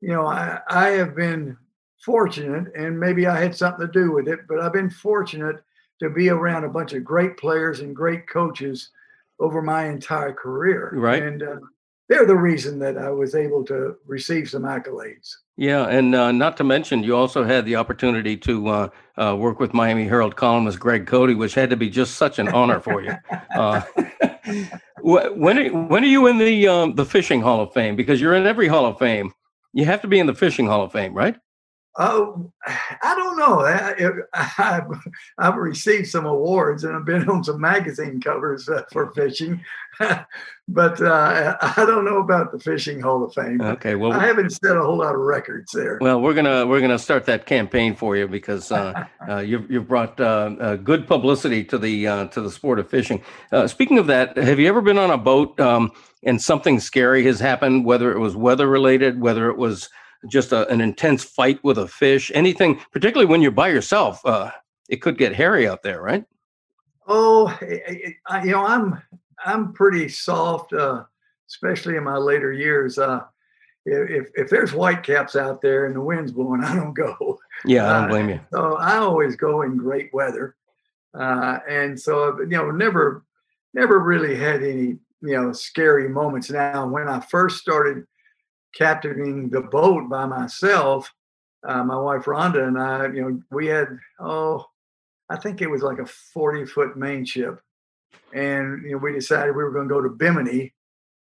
[0.00, 1.56] you know, I, I have been
[2.02, 5.62] fortunate, and maybe I had something to do with it, but I've been fortunate
[6.00, 8.90] to be around a bunch of great players and great coaches
[9.38, 10.92] over my entire career.
[10.94, 11.22] Right.
[11.22, 11.56] And uh,
[12.08, 15.32] they're the reason that I was able to receive some accolades.
[15.56, 19.60] Yeah, and uh, not to mention, you also had the opportunity to uh, uh, work
[19.60, 23.02] with Miami Herald columnist Greg Cody, which had to be just such an honor for
[23.02, 23.14] you.
[23.54, 23.82] Uh,
[25.02, 27.94] when are, when are you in the um, the fishing Hall of Fame?
[27.94, 29.32] Because you're in every Hall of Fame.
[29.72, 31.36] You have to be in the fishing Hall of Fame, right?
[31.98, 33.60] Oh, I don't know.
[33.62, 33.94] I,
[34.58, 34.84] I've,
[35.38, 39.60] I've received some awards and I've been on some magazine covers uh, for fishing,
[40.68, 43.60] but uh, I don't know about the Fishing Hall of Fame.
[43.60, 45.98] Okay, well, I haven't set a whole lot of records there.
[46.00, 49.88] Well, we're gonna we're gonna start that campaign for you because uh, uh, you've you've
[49.88, 53.20] brought uh, uh, good publicity to the uh, to the sport of fishing.
[53.50, 55.90] Uh, speaking of that, have you ever been on a boat um,
[56.22, 57.84] and something scary has happened?
[57.84, 59.88] Whether it was weather related, whether it was
[60.28, 64.50] just a, an intense fight with a fish, anything, particularly when you're by yourself, uh,
[64.88, 66.24] it could get hairy out there, right?
[67.06, 69.00] Oh, I, I, you know, I'm
[69.44, 71.04] I'm pretty soft, uh,
[71.48, 72.98] especially in my later years.
[72.98, 73.22] Uh,
[73.86, 77.38] if if there's whitecaps out there and the wind's blowing, I don't go.
[77.64, 78.40] Yeah, I don't Uh, blame you.
[78.52, 80.56] So I always go in great weather,
[81.18, 83.24] uh, and so you know, never
[83.74, 86.50] never really had any you know scary moments.
[86.50, 88.04] Now, when I first started
[88.74, 91.12] captaining the boat by myself,
[91.66, 94.64] uh, my wife Rhonda and I, you know, we had oh,
[95.28, 97.58] I think it was like a forty foot Mainship,
[98.34, 100.72] and you know, we decided we were going to go to Bimini.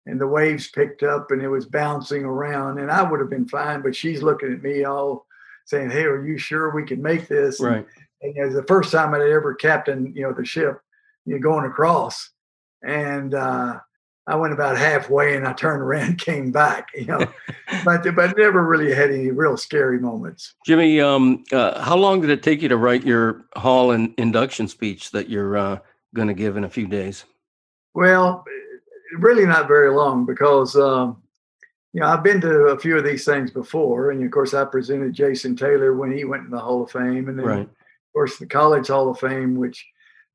[0.05, 3.47] And the waves picked up and it was bouncing around, and I would have been
[3.47, 3.81] fine.
[3.81, 5.25] But she's looking at me all
[5.63, 7.87] saying, "Hey, are you sure we can make this?" And- Right.
[8.21, 10.81] and it was the first time I'd ever captained, you know, the ship,
[11.25, 12.31] you know, going across.
[12.85, 13.79] And uh,
[14.25, 17.27] I went about halfway, and I turned around, came back, you know,
[17.85, 20.53] but but never really had any real scary moments.
[20.65, 24.67] Jimmy, um, uh, how long did it take you to write your hall and induction
[24.67, 25.79] speech that you're uh,
[26.15, 27.25] going to give in a few days?
[27.93, 28.45] Well,
[29.17, 31.21] really not very long because um,
[31.91, 34.63] you know I've been to a few of these things before, and of course I
[34.65, 37.59] presented Jason Taylor when he went in the Hall of Fame, and then Right.
[37.59, 39.85] of course the College Hall of Fame, which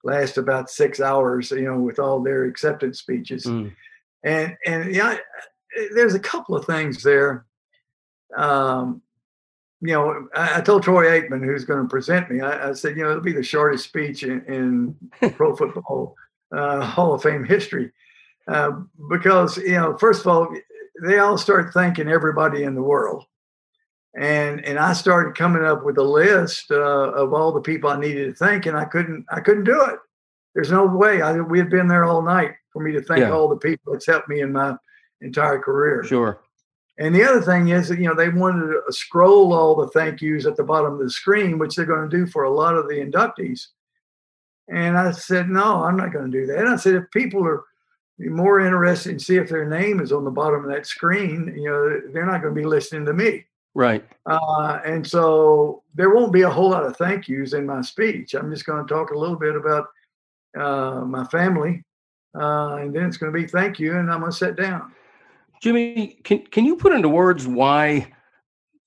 [0.05, 3.45] lasts about six hours, you know, with all their acceptance speeches.
[3.45, 3.75] Mm.
[4.25, 5.17] and and yeah,
[5.95, 7.47] there's a couple of things there.
[8.37, 9.03] Um,
[9.81, 12.97] you know, I, I told Troy Aikman, who's going to present me, I, I said,
[12.97, 14.45] you know, it'll be the shortest speech in,
[15.21, 16.17] in Pro Football
[16.53, 17.93] uh, Hall of Fame history,
[18.49, 18.73] uh,
[19.11, 20.55] because you know, first of all,
[21.03, 23.25] they all start thanking everybody in the world,
[24.17, 26.77] and and I started coming up with a list uh,
[27.13, 29.99] of all the people I needed to thank, and I couldn't I couldn't do it.
[30.55, 31.23] There's no way.
[31.23, 33.31] I, we had been there all night for me to thank Yeah.
[33.31, 34.77] all the people that's helped me in my
[35.21, 36.03] entire career.
[36.05, 36.41] Sure.
[36.99, 40.21] And the other thing is that you know they wanted to scroll all the thank
[40.21, 42.77] yous at the bottom of the screen, which they're going to do for a lot
[42.77, 43.67] of the inductees.
[44.71, 46.59] And I said, no, I'm not going to do that.
[46.59, 47.65] And I said, if people are
[48.19, 51.71] more interested in see if their name is on the bottom of that screen, you
[51.71, 53.47] know, they're not going to be listening to me.
[53.75, 54.05] Right.
[54.27, 58.35] Uh, and so there won't be a whole lot of thank yous in my speech.
[58.35, 59.87] I'm just going to talk a little bit about
[60.59, 61.85] uh, my family,
[62.35, 64.93] uh, and then it's going to be thank you, and I'm going to sit down.
[65.61, 68.13] Jimmy, can can you put into words why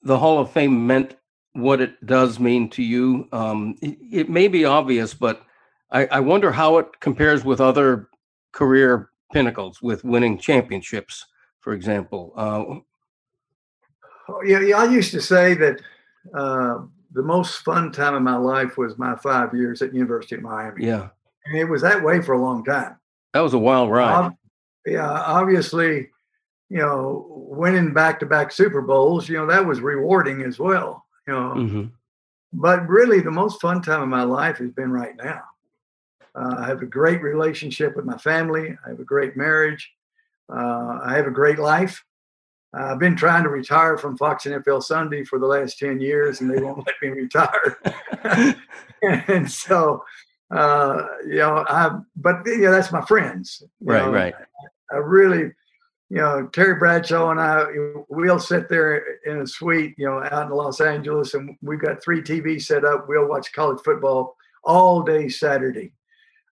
[0.03, 1.15] the Hall of Fame meant
[1.53, 3.27] what it does mean to you?
[3.31, 5.43] Um, it, it may be obvious, but
[5.91, 8.09] I, I wonder how it compares with other
[8.51, 11.25] career pinnacles, with winning championships,
[11.59, 12.33] for example.
[12.35, 12.79] Uh,
[14.45, 14.77] Yeah, yeah.
[14.77, 15.81] I used to say that
[16.33, 16.79] uh,
[17.11, 20.85] the most fun time of my life was my five years at University of Miami,
[20.85, 21.09] yeah,
[21.45, 22.97] and it was that way for a long time.
[23.33, 24.25] that was a wild ride.
[24.25, 24.35] Ob-
[24.85, 26.09] yeah, obviously,
[26.69, 31.05] you know, winning back-to-back Super Bowls, you know, that was rewarding as well.
[31.27, 31.85] You know, hmm
[32.53, 35.41] but really, the most fun time of my life has been right now.
[36.35, 38.77] Uh, I have a great relationship with my family.
[38.85, 39.89] I have a great marriage.
[40.53, 42.03] Uh, I have a great life.
[42.73, 46.49] I've been trying to retire from Fox NFL Sunday for the last 10 years, and
[46.49, 47.77] they won't let me retire.
[49.03, 50.03] and so,
[50.51, 53.61] uh, you know, I, but yeah, that's my friends.
[53.81, 54.11] Right, know.
[54.11, 54.35] right.
[54.91, 55.51] I really,
[56.09, 57.65] you know, Terry Bradshaw and I,
[58.09, 62.01] we'll sit there in a suite, you know, out in Los Angeles, and we've got
[62.01, 63.05] three TVs set up.
[63.09, 65.93] We'll watch college football all day Saturday.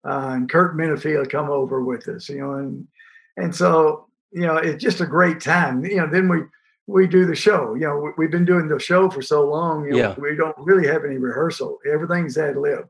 [0.05, 2.87] Uh, and Curt Menefee come over with us, you know, and
[3.35, 5.83] and so you know it's just a great time.
[5.85, 6.39] You know, then we
[6.87, 7.75] we do the show.
[7.75, 9.85] You know, we, have been doing the show for so long.
[9.85, 10.15] You know, yeah.
[10.17, 11.79] we don't really have any rehearsal.
[11.85, 12.89] Everything's ad lib.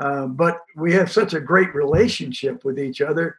[0.00, 3.38] Um, but we have such a great relationship with each other.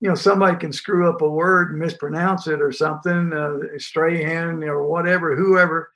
[0.00, 4.84] You know, somebody can screw up a word mispronounce it or something, uh, Strahan or
[4.88, 5.92] whatever, whoever,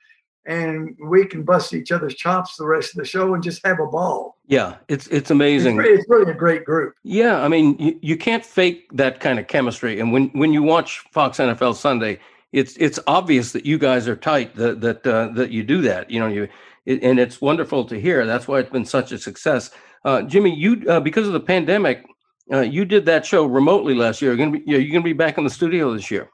[0.47, 3.79] and we can bust each other's chops the rest of the show and just have
[3.79, 4.37] a ball.
[4.47, 5.77] Yeah, it's it's amazing.
[5.79, 6.95] It's, it's really a great group.
[7.03, 9.99] Yeah, I mean, you, you can't fake that kind of chemistry.
[9.99, 12.19] And when when you watch Fox NFL Sunday,
[12.53, 14.55] it's it's obvious that you guys are tight.
[14.55, 16.09] That that uh, that you do that.
[16.09, 16.47] You know, you
[16.85, 18.25] it, and it's wonderful to hear.
[18.25, 19.71] That's why it's been such a success.
[20.05, 22.05] Uh, Jimmy, you uh, because of the pandemic,
[22.53, 24.31] uh, you did that show remotely last year.
[24.31, 26.29] You're gonna be you're gonna be back in the studio this year.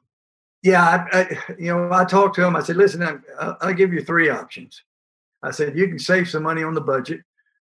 [0.63, 2.55] Yeah, I, I, you know, I talked to him.
[2.55, 4.81] I said, "Listen, I, I'll give you three options."
[5.43, 7.21] I said, "You can save some money on the budget,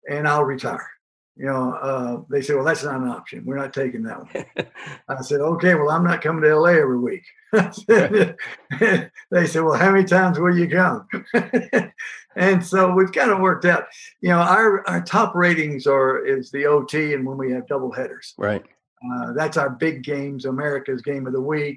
[0.09, 0.89] and I'll retire."
[1.37, 3.45] You know, uh, they said, "Well, that's not an option.
[3.45, 4.67] We're not taking that one."
[5.09, 9.93] I said, "Okay, well, I'm not coming to LA every week." they said, "Well, how
[9.93, 11.07] many times will you come?"
[12.37, 13.85] and so we've kind of worked out.
[14.23, 17.93] You know, our our top ratings are is the OT and when we have double
[17.93, 18.33] headers.
[18.39, 18.65] Right.
[19.05, 21.77] Uh, that's our big games, America's game of the week.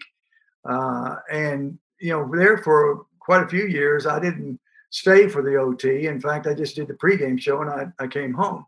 [0.68, 5.56] Uh, and you know, there for quite a few years, I didn't stay for the
[5.56, 6.08] OT.
[6.08, 8.66] In fact, I just did the pregame show and I, I came home.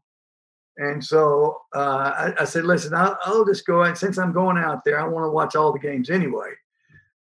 [0.77, 3.97] And so uh, I, I, said, listen, I'll, I'll, just go out.
[3.97, 6.53] Since I'm going out there, I want to watch all the games anyway.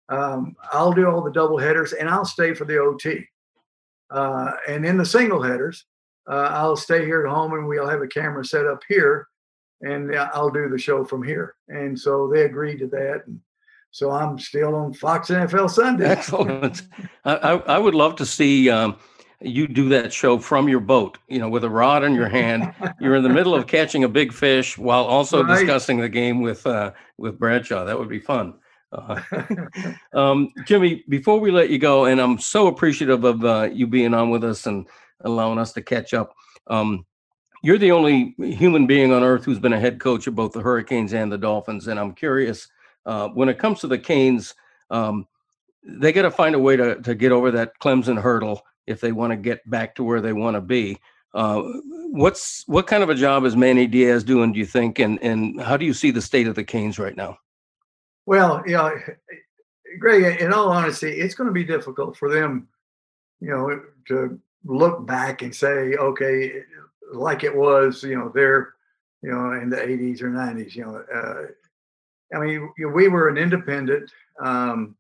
[0.09, 3.27] Um, I'll do all the double headers and I'll stay for the OT.
[4.11, 5.85] Uh, and in the single headers,
[6.31, 9.29] uh, I'll stay here at home and we'll have a camera set up here
[9.81, 11.55] and I'll do the show from here.
[11.69, 13.23] And so they agreed to that.
[13.27, 13.41] And
[13.99, 16.07] so I'm still on Fox NFL Sunday.
[16.07, 16.83] Excellent.
[17.25, 18.97] I, I, would love to see um,
[19.41, 22.73] you do that show from your boat, you know, with a rod in your hand.
[23.01, 25.59] You're in the middle of catching a big fish while also right.
[25.59, 27.85] discussing the game with uh, with Bradshaw.
[27.85, 28.55] That would be fun.
[28.93, 29.21] Uh,
[30.13, 34.15] um, Jimmy, before we let you go, and I'm so appreciative of uh, you being
[34.15, 34.87] on with us and
[35.23, 36.37] allowing us to catch up.
[36.69, 37.05] Um,
[37.65, 40.61] you're the only human being on earth who's been a head coach of both the
[40.61, 42.69] Hurricanes and the Dolphins, and I'm curious
[43.09, 44.55] uh, when it comes to the Canes,
[44.91, 45.27] um,
[45.83, 49.13] they got to find a way to to get over that Clemson hurdle if they
[49.13, 50.99] want to get back to where they want to be.
[51.33, 51.63] Uh,
[52.11, 54.53] what's what kind of a job is Manny Diaz doing?
[54.53, 57.17] Do you think, and and how do you see the state of the Canes right
[57.17, 57.39] now?
[58.27, 58.95] Well, you know,
[59.99, 62.69] Greg, in all honesty, it's going to be difficult for them,
[63.41, 66.61] you know, to look back and say, okay,
[67.15, 68.75] like it was, you know, there,
[69.23, 71.47] you know, in the 80s or 90s, you know, uh,
[72.35, 74.11] I mean, we were an independent.
[74.43, 74.97] Um,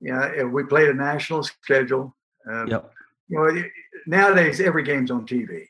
[0.00, 2.14] know, we played a national schedule.
[2.48, 2.90] Um, yep.
[3.28, 3.62] You know,
[4.06, 5.66] nowadays every game's on TV.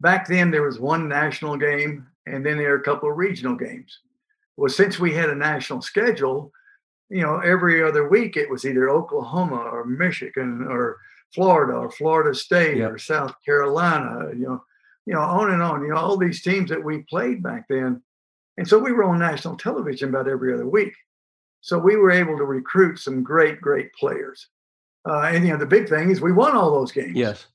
[0.00, 3.56] Back then, there was one national game, and then there are a couple of regional
[3.56, 4.00] games.
[4.56, 6.52] Well, since we had a national schedule,
[7.10, 10.98] you know, every other week it was either Oklahoma or Michigan or
[11.34, 12.92] Florida or Florida State yep.
[12.92, 14.30] or South Carolina.
[14.34, 14.64] You know,
[15.06, 15.82] you know, on and on.
[15.82, 18.02] You know, all these teams that we played back then
[18.56, 20.94] and so we were on national television about every other week.
[21.60, 24.48] So we were able to recruit some great, great players.
[25.08, 27.16] Uh, and you know, the big thing is we won all those games.
[27.16, 27.46] Yes.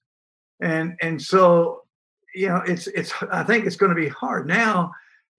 [0.62, 1.84] And and so
[2.36, 4.94] you know, it's it's I think it's going to be hard now.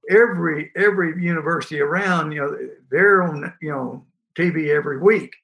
[0.08, 4.04] Every every university around, you know, they're on you know
[4.36, 5.34] TV every week,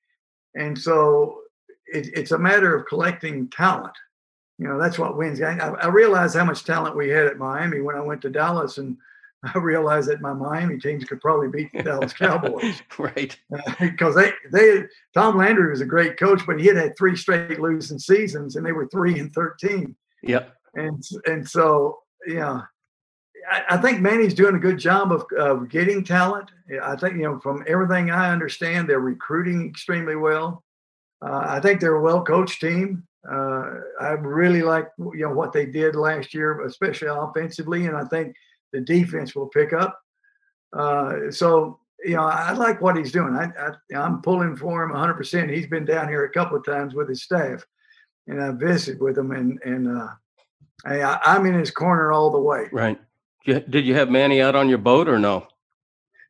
[0.55, 1.41] and so
[1.87, 3.95] it, it's a matter of collecting talent.
[4.59, 5.41] You know, that's what wins.
[5.43, 8.79] I, I realized how much talent we had at Miami when I went to Dallas
[8.79, 8.97] and
[9.55, 12.83] I realized that my Miami teams could probably beat the Dallas Cowboys.
[12.99, 13.37] right.
[13.57, 14.83] Uh, because they, they,
[15.15, 18.67] Tom Landry was a great coach, but he had had three straight losing seasons and
[18.67, 19.95] they were three and 13.
[20.23, 20.53] Yep.
[20.75, 22.63] And, and so, yeah,
[23.51, 26.51] I, I think Manny's doing a good job of, of getting talent.
[26.83, 30.65] I think, you know, from everything I understand, they're recruiting extremely well.
[31.25, 33.07] Uh, I think they're a well coached team.
[33.29, 38.05] Uh, I really like you know what they did last year, especially offensively, and I
[38.05, 38.37] think
[38.73, 40.01] the defense will pick up.
[40.73, 43.35] Uh, so you know, I like what he's doing.
[43.35, 45.14] I, I am pulling for him 100.
[45.14, 47.64] percent He's been down here a couple of times with his staff,
[48.27, 50.09] and I visited with him, and and uh,
[50.85, 52.69] I, I'm in his corner all the way.
[52.73, 53.01] Right.
[53.45, 55.47] Did you have Manny out on your boat or no?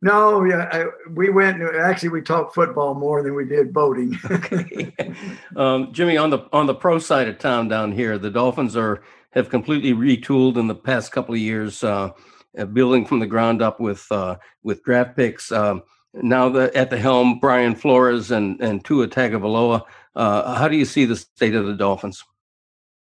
[0.03, 1.63] No, yeah, I, we went.
[1.63, 4.19] Actually, we talked football more than we did boating.
[4.31, 4.95] okay.
[5.57, 9.03] um, Jimmy, on the on the pro side of town down here, the Dolphins are
[9.37, 12.11] have completely retooled in the past couple of years, uh,
[12.59, 15.53] uh, building from the ground up with uh, with draft picks.
[15.53, 15.83] Um,
[16.15, 19.83] now at the helm, Brian Flores and and Tua Tagovailoa.
[20.17, 22.25] Uh, how do you see the state of the Dolphins?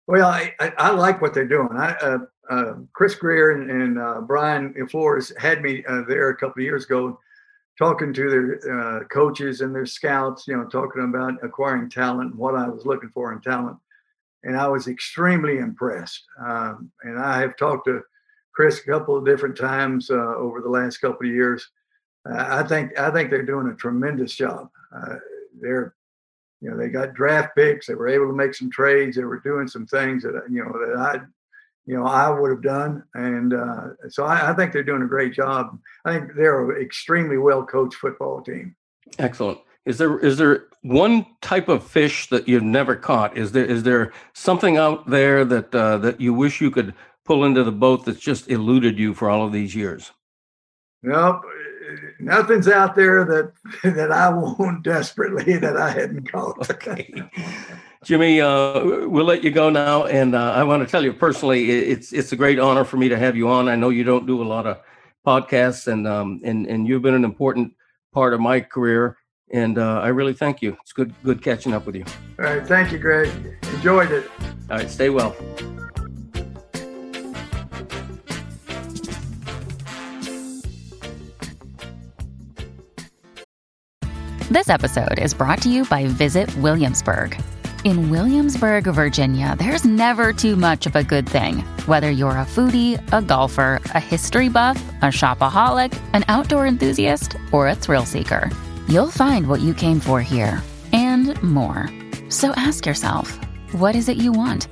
[0.07, 1.71] Well, I, I, I like what they're doing.
[1.73, 2.19] I uh,
[2.51, 6.65] uh, Chris Grier and, and uh, Brian Flores had me uh, there a couple of
[6.65, 7.19] years ago,
[7.79, 10.47] talking to their uh, coaches and their scouts.
[10.49, 13.79] You know, talking about acquiring talent and what I was looking for in talent,
[14.45, 16.25] and I was extremely impressed.
[16.45, 18.03] Um, and I have talked to
[18.55, 21.69] Chris a couple of different times uh, over the last couple of years.
[22.27, 24.71] I think I think they're doing a tremendous job.
[25.61, 25.95] they're
[26.65, 27.87] you know, they got draft picks.
[27.87, 29.17] They were able to make some trades.
[29.17, 31.21] They were doing some things that you know that I,
[31.85, 33.05] you know, I would have done.
[33.13, 35.79] And uh, so I, I think they're doing a great job.
[36.07, 38.75] I think they're an extremely well coached football team.
[39.19, 39.59] Excellent.
[39.85, 43.37] Is there is there one type of fish that you've never caught?
[43.37, 47.45] Is there is there something out there that uh, that you wish you could pull
[47.45, 50.13] into the boat that's just eluded you for all of these years?
[51.03, 51.43] Nope
[52.19, 53.53] nothing's out there that
[53.95, 56.71] that I want desperately that I hadn't caught.
[56.71, 57.13] okay.
[58.05, 61.71] Jimmy, uh, we'll let you go now, and uh, I want to tell you personally,
[61.71, 63.69] it's it's a great honor for me to have you on.
[63.69, 64.79] I know you don't do a lot of
[65.27, 67.73] podcasts, and um, and and you've been an important
[68.13, 69.17] part of my career,
[69.55, 70.77] and uh, I really thank you.
[70.83, 72.05] It's good good catching up with you.
[72.39, 73.31] All right, thank you, Greg.
[73.75, 74.29] Enjoyed it.
[74.69, 75.35] All right, stay well.
[84.51, 87.41] This episode is brought to you by Visit Williamsburg.
[87.85, 91.59] In Williamsburg, Virginia, there's never too much of a good thing.
[91.87, 97.69] Whether you're a foodie, a golfer, a history buff, a shopaholic, an outdoor enthusiast, or
[97.69, 98.51] a thrill seeker,
[98.89, 100.63] you'll find what you came for here
[100.93, 101.91] and more.
[102.29, 103.39] So ask yourself,
[103.73, 104.69] what is it you want?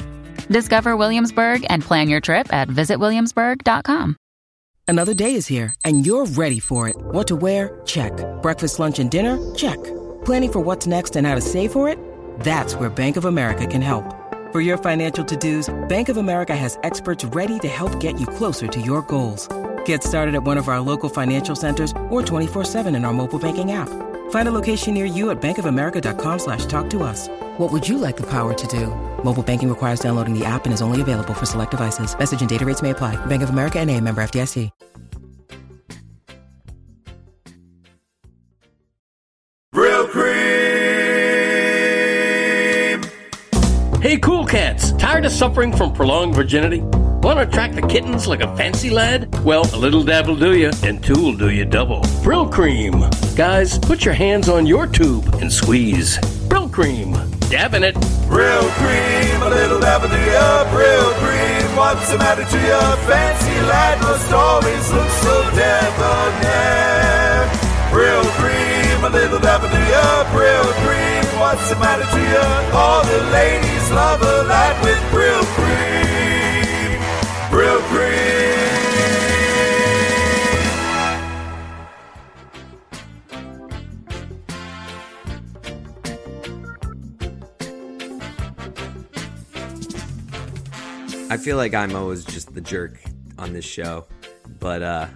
[0.48, 4.16] Discover Williamsburg and plan your trip at visitwilliamsburg.com.
[4.88, 6.96] Another day is here, and you're ready for it.
[6.96, 7.80] What to wear?
[7.86, 8.12] Check.
[8.42, 9.38] Breakfast, lunch, and dinner?
[9.54, 9.82] Check.
[10.24, 11.98] Planning for what's next and how to save for it?
[12.40, 14.04] That's where Bank of America can help.
[14.52, 18.26] For your financial to dos, Bank of America has experts ready to help get you
[18.26, 19.48] closer to your goals.
[19.86, 23.72] Get started at one of our local financial centers or 24-7 in our mobile banking
[23.72, 23.88] app.
[24.30, 27.28] Find a location near you at bankofamerica.com slash talk to us.
[27.56, 28.88] What would you like the power to do?
[29.24, 32.14] Mobile banking requires downloading the app and is only available for select devices.
[32.18, 33.16] Message and data rates may apply.
[33.26, 34.70] Bank of America and a member FDIC.
[39.74, 40.42] Brylcreem!
[44.02, 44.92] Hey, cool cats!
[44.92, 46.82] Tired of suffering from prolonged virginity?
[47.22, 49.32] Want to attract the kittens like a fancy lad?
[49.44, 52.00] Well, a little dab will do you, and two will do you double.
[52.24, 52.98] Brylcreem!
[53.36, 56.18] Guys, put your hands on your tube and squeeze.
[56.50, 57.14] Brylcreem!
[57.48, 57.94] Dabbing it!
[58.26, 60.66] Brill Cream, a little dab will do ya.
[60.74, 62.96] Brill Cream, what's the matter to ya?
[63.06, 67.46] Fancy lad must always look so debonair.
[67.92, 70.26] Brill Cream, a little dab will do ya.
[70.34, 72.46] Brill Cream, what's the matter to ya?
[72.74, 76.41] All the ladies love a lad with Brill Cream.
[77.52, 78.32] Brylcreem.
[91.28, 92.98] I feel like I'm always just the jerk
[93.36, 94.06] on this show,
[94.58, 95.08] but uh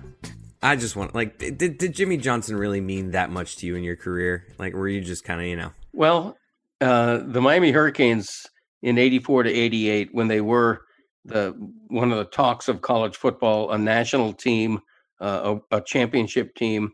[0.62, 3.82] I just want like did did Jimmy Johnson really mean that much to you in
[3.82, 4.46] your career?
[4.58, 5.72] Like were you just kind of, you know?
[5.94, 6.36] Well,
[6.82, 8.46] uh the Miami Hurricanes
[8.82, 10.82] in 84 to 88 when they were
[11.26, 11.54] the
[11.88, 14.80] one of the talks of college football, a national team,
[15.20, 16.92] uh, a, a, championship team.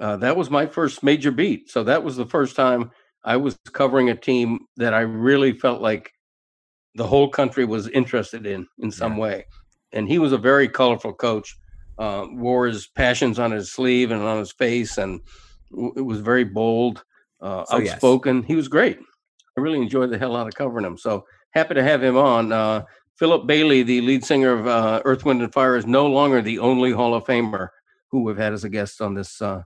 [0.00, 1.70] Uh, that was my first major beat.
[1.70, 2.90] So that was the first time
[3.24, 6.10] I was covering a team that I really felt like
[6.94, 9.20] the whole country was interested in in some yeah.
[9.20, 9.46] way.
[9.92, 11.56] And he was a very colorful coach.
[11.96, 15.20] Uh, wore his passions on his sleeve and on his face, and
[15.96, 17.04] it was very bold,
[17.40, 18.38] uh, oh, outspoken.
[18.38, 18.46] Yes.
[18.48, 18.98] He was great.
[19.56, 20.98] I really enjoyed the hell out of covering him.
[20.98, 22.52] So happy to have him on.
[22.52, 22.82] Uh,
[23.16, 26.58] Philip Bailey, the lead singer of uh, Earth, Wind, and Fire, is no longer the
[26.58, 27.68] only Hall of Famer
[28.14, 29.62] who we've had as a guest on this uh,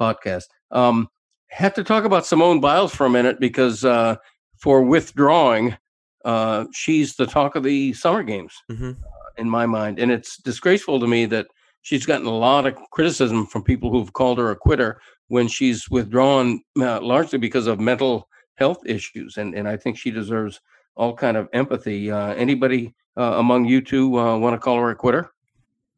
[0.00, 0.44] podcast.
[0.70, 1.08] Um,
[1.48, 4.14] have to talk about Simone Biles for a minute because uh,
[4.56, 5.76] for withdrawing,
[6.24, 8.92] uh, she's the talk of the summer games mm-hmm.
[9.38, 11.48] in my mind, and it's disgraceful to me that
[11.82, 15.90] she's gotten a lot of criticism from people who've called her a quitter when she's
[15.90, 20.60] withdrawn uh, largely because of mental health issues, and and I think she deserves
[21.00, 22.10] all kind of empathy.
[22.10, 25.32] Uh, anybody uh, among you two uh, want to call her a quitter?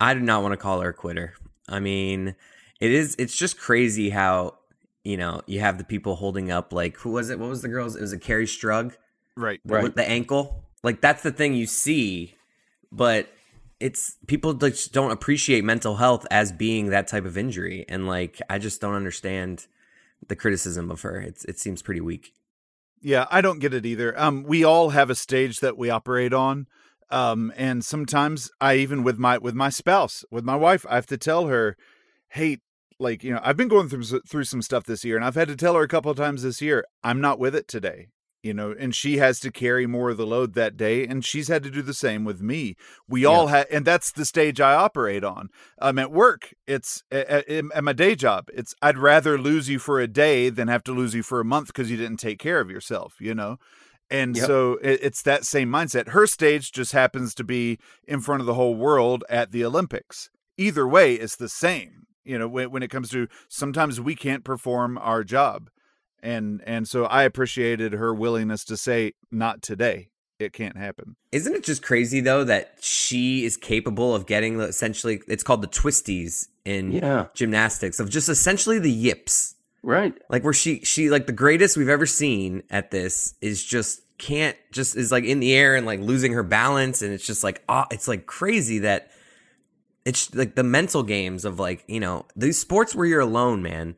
[0.00, 1.34] I do not want to call her a quitter.
[1.68, 2.36] I mean,
[2.80, 3.16] it is.
[3.18, 4.58] It's just crazy how
[5.04, 7.38] you know you have the people holding up like who was it?
[7.38, 7.96] What was the girls?
[7.96, 8.94] It was a Kerri Strug,
[9.36, 9.60] right?
[9.64, 9.82] Right.
[9.82, 10.64] With the ankle.
[10.84, 12.34] Like that's the thing you see,
[12.90, 13.28] but
[13.80, 18.40] it's people just don't appreciate mental health as being that type of injury, and like
[18.48, 19.66] I just don't understand
[20.28, 21.20] the criticism of her.
[21.20, 22.34] It's it seems pretty weak.
[23.02, 24.18] Yeah, I don't get it either.
[24.18, 26.68] Um, we all have a stage that we operate on.
[27.10, 31.06] Um, and sometimes I even with my with my spouse, with my wife, I have
[31.08, 31.76] to tell her,
[32.30, 32.58] "Hey,
[32.98, 35.48] like you know, I've been going through through some stuff this year, and I've had
[35.48, 38.08] to tell her a couple of times this year, I'm not with it today
[38.42, 41.48] you know, and she has to carry more of the load that day, and she's
[41.48, 42.76] had to do the same with me.
[43.08, 43.28] We yeah.
[43.28, 45.48] all have, and that's the stage I operate on.
[45.80, 48.48] Um, at work, it's at, at, my day job.
[48.52, 51.44] It's I'd rather lose you for a day than have to lose you for a
[51.44, 53.14] month because you didn't take care of yourself.
[53.20, 53.58] You know.
[54.10, 54.46] And yep.
[54.46, 56.08] so it, it's that same mindset.
[56.08, 60.28] Her stage just happens to be in front of the whole world at the Olympics.
[60.58, 62.06] Either way, it's the same.
[62.24, 65.70] You know, when, when it comes to sometimes we can't perform our job
[66.22, 70.08] and and so I appreciated her willingness to say not today.
[70.38, 71.16] It can't happen.
[71.30, 75.68] Isn't it just crazy though that she is capable of getting essentially it's called the
[75.68, 77.26] twisties in yeah.
[77.34, 79.54] gymnastics of just essentially the yips.
[79.82, 80.14] Right.
[80.28, 84.56] Like where she she like the greatest we've ever seen at this is just can't
[84.70, 87.62] just is like in the air and like losing her balance and it's just like
[87.68, 89.10] oh, it's like crazy that
[90.04, 93.96] it's like the mental games of like, you know, these sports where you're alone, man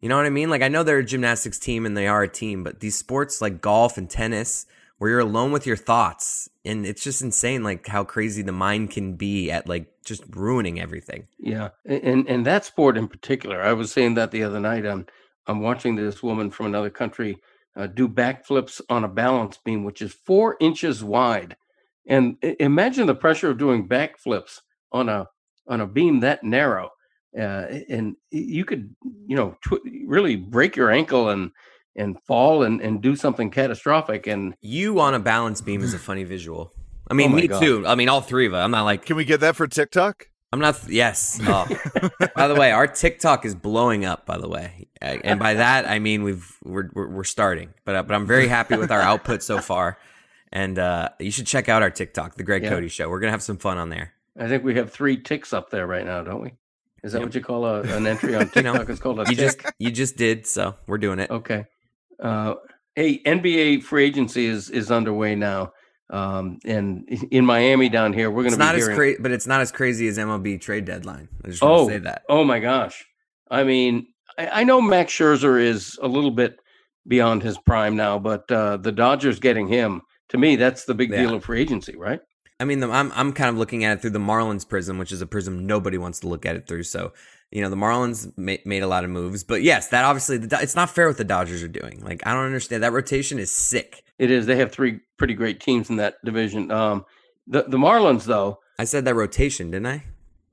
[0.00, 0.50] you know what I mean?
[0.50, 3.40] Like I know they're a gymnastics team and they are a team, but these sports
[3.40, 4.66] like golf and tennis
[4.98, 8.90] where you're alone with your thoughts and it's just insane like how crazy the mind
[8.90, 11.26] can be at like just ruining everything.
[11.38, 11.70] Yeah.
[11.84, 13.60] And and that sport in particular.
[13.60, 15.06] I was saying that the other night I'm
[15.46, 17.38] I'm watching this woman from another country
[17.76, 21.56] uh, do backflips on a balance beam which is 4 inches wide.
[22.06, 24.60] And imagine the pressure of doing backflips
[24.92, 25.26] on a
[25.66, 26.90] on a beam that narrow
[27.36, 28.94] uh, and you could
[29.26, 31.50] you know tw- really break your ankle and
[31.96, 35.98] and fall and, and do something catastrophic and you on a balance beam is a
[35.98, 36.72] funny visual.
[37.10, 37.60] I mean oh me God.
[37.60, 37.86] too.
[37.86, 38.64] I mean all three of us.
[38.64, 40.28] I'm not like can we get that for tiktok?
[40.52, 41.38] I'm not yes.
[41.42, 41.66] Oh.
[42.34, 44.88] by the way our tiktok is blowing up by the way.
[45.00, 47.74] And by that i mean we've we're we're, we're starting.
[47.84, 49.98] But uh, but i'm very happy with our output so far.
[50.50, 52.70] And uh, you should check out our tiktok the greg yeah.
[52.70, 53.10] cody show.
[53.10, 54.14] We're gonna have some fun on there.
[54.38, 56.52] I think we have three ticks up there right now don't we
[57.02, 57.26] is that yep.
[57.26, 58.56] what you call a, an entry on TikTok?
[58.56, 59.62] you know, it's called a you tick?
[59.62, 61.30] just you just did, so we're doing it.
[61.30, 61.64] Okay.
[62.22, 62.54] Uh,
[62.94, 65.72] hey, NBA free agency is is underway now,
[66.10, 68.90] um, and in Miami down here, we're going to be not hearing...
[68.90, 71.28] as crazy, but it's not as crazy as MLB trade deadline.
[71.44, 72.22] I just want oh, to say that.
[72.28, 73.04] Oh my gosh!
[73.50, 74.06] I mean,
[74.38, 76.56] I, I know Max Scherzer is a little bit
[77.06, 81.10] beyond his prime now, but uh, the Dodgers getting him to me, that's the big
[81.10, 81.22] yeah.
[81.22, 82.20] deal of free agency, right?
[82.60, 85.12] I mean, the, I'm I'm kind of looking at it through the Marlins prism, which
[85.12, 86.82] is a prism nobody wants to look at it through.
[86.82, 87.12] So,
[87.52, 90.58] you know, the Marlins ma- made a lot of moves, but yes, that obviously the,
[90.60, 92.02] it's not fair what the Dodgers are doing.
[92.04, 94.02] Like, I don't understand that rotation is sick.
[94.18, 94.46] It is.
[94.46, 96.72] They have three pretty great teams in that division.
[96.72, 97.04] Um,
[97.46, 100.04] the the Marlins, though, I said that rotation, didn't I?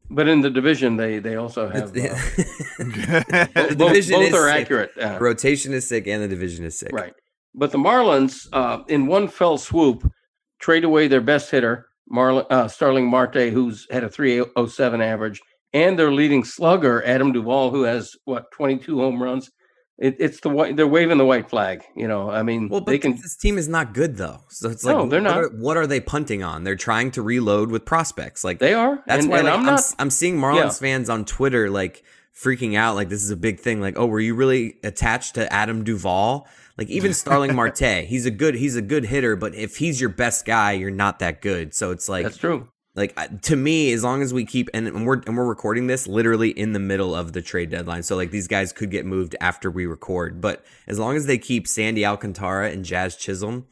[0.07, 1.91] But in the division, they they also have uh,
[2.77, 4.61] the division both, both are sick.
[4.61, 4.91] accurate.
[5.01, 6.91] Uh, rotation is sick, and the division is sick.
[6.91, 7.15] Right.
[7.55, 10.11] But the Marlins, uh, in one fell swoop,
[10.59, 15.41] trade away their best hitter Marlon, uh, Starling Marte, who's had a 307 average,
[15.73, 19.51] and their leading slugger, Adam Duvall, who has what 22 home runs.
[19.97, 20.75] It, it's the white.
[20.75, 21.83] They're waving the white flag.
[21.95, 23.13] You know, I mean, well, they can.
[23.13, 25.35] This team is not good though, so it's like, no, they're not.
[25.35, 26.65] What are, what are, they punting on?
[26.65, 28.43] They're trying to reload with prospects.
[28.43, 29.01] Like they are.
[29.07, 30.69] That's and, why and like, I'm, not, I'm, I'm seeing Marlins yeah.
[30.71, 32.03] fans on Twitter like
[32.37, 32.95] freaking out.
[32.95, 33.79] Like this is a big thing.
[33.79, 36.45] Like, oh, were you really attached to Adam Duvall?
[36.78, 40.09] Like even Starling Marte, he's a good he's a good hitter, but if he's your
[40.09, 41.73] best guy, you're not that good.
[41.73, 42.67] So it's like That's true.
[42.95, 46.49] Like to me, as long as we keep and we're and we're recording this literally
[46.49, 49.69] in the middle of the trade deadline, so like these guys could get moved after
[49.69, 50.39] we record.
[50.39, 53.65] But as long as they keep Sandy Alcantara and Jazz Chisholm,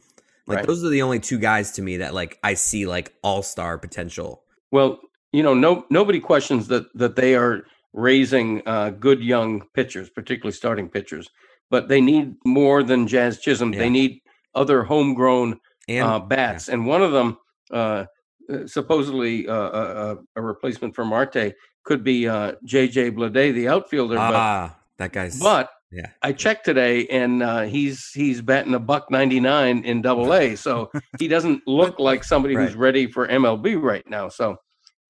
[0.46, 0.66] like right.
[0.66, 3.78] those are the only two guys to me that like I see like all star
[3.78, 4.42] potential.
[4.70, 5.00] Well,
[5.32, 10.52] you know, no nobody questions that that they are raising uh, good young pitchers, particularly
[10.52, 11.30] starting pitchers
[11.70, 13.72] but they need more than Jazz Chisholm.
[13.72, 13.80] Yeah.
[13.80, 14.20] They need
[14.54, 16.74] other homegrown and, uh, bats, yeah.
[16.74, 17.36] and one of them,
[17.72, 18.04] uh,
[18.50, 24.16] uh supposedly uh, uh, a replacement for Marte, could be JJ Bleday, the outfielder.
[24.18, 25.38] Ah, but, that guy's.
[25.38, 30.32] But yeah, I checked today, and he's he's batting a buck ninety nine in Double
[30.32, 32.66] A, so he doesn't look like somebody right.
[32.66, 34.28] who's ready for MLB right now.
[34.28, 34.56] So.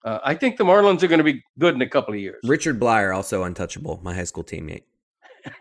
[0.05, 2.39] Uh, I think the Marlins are going to be good in a couple of years.
[2.45, 4.83] Richard Blyer, also untouchable, my high school teammate.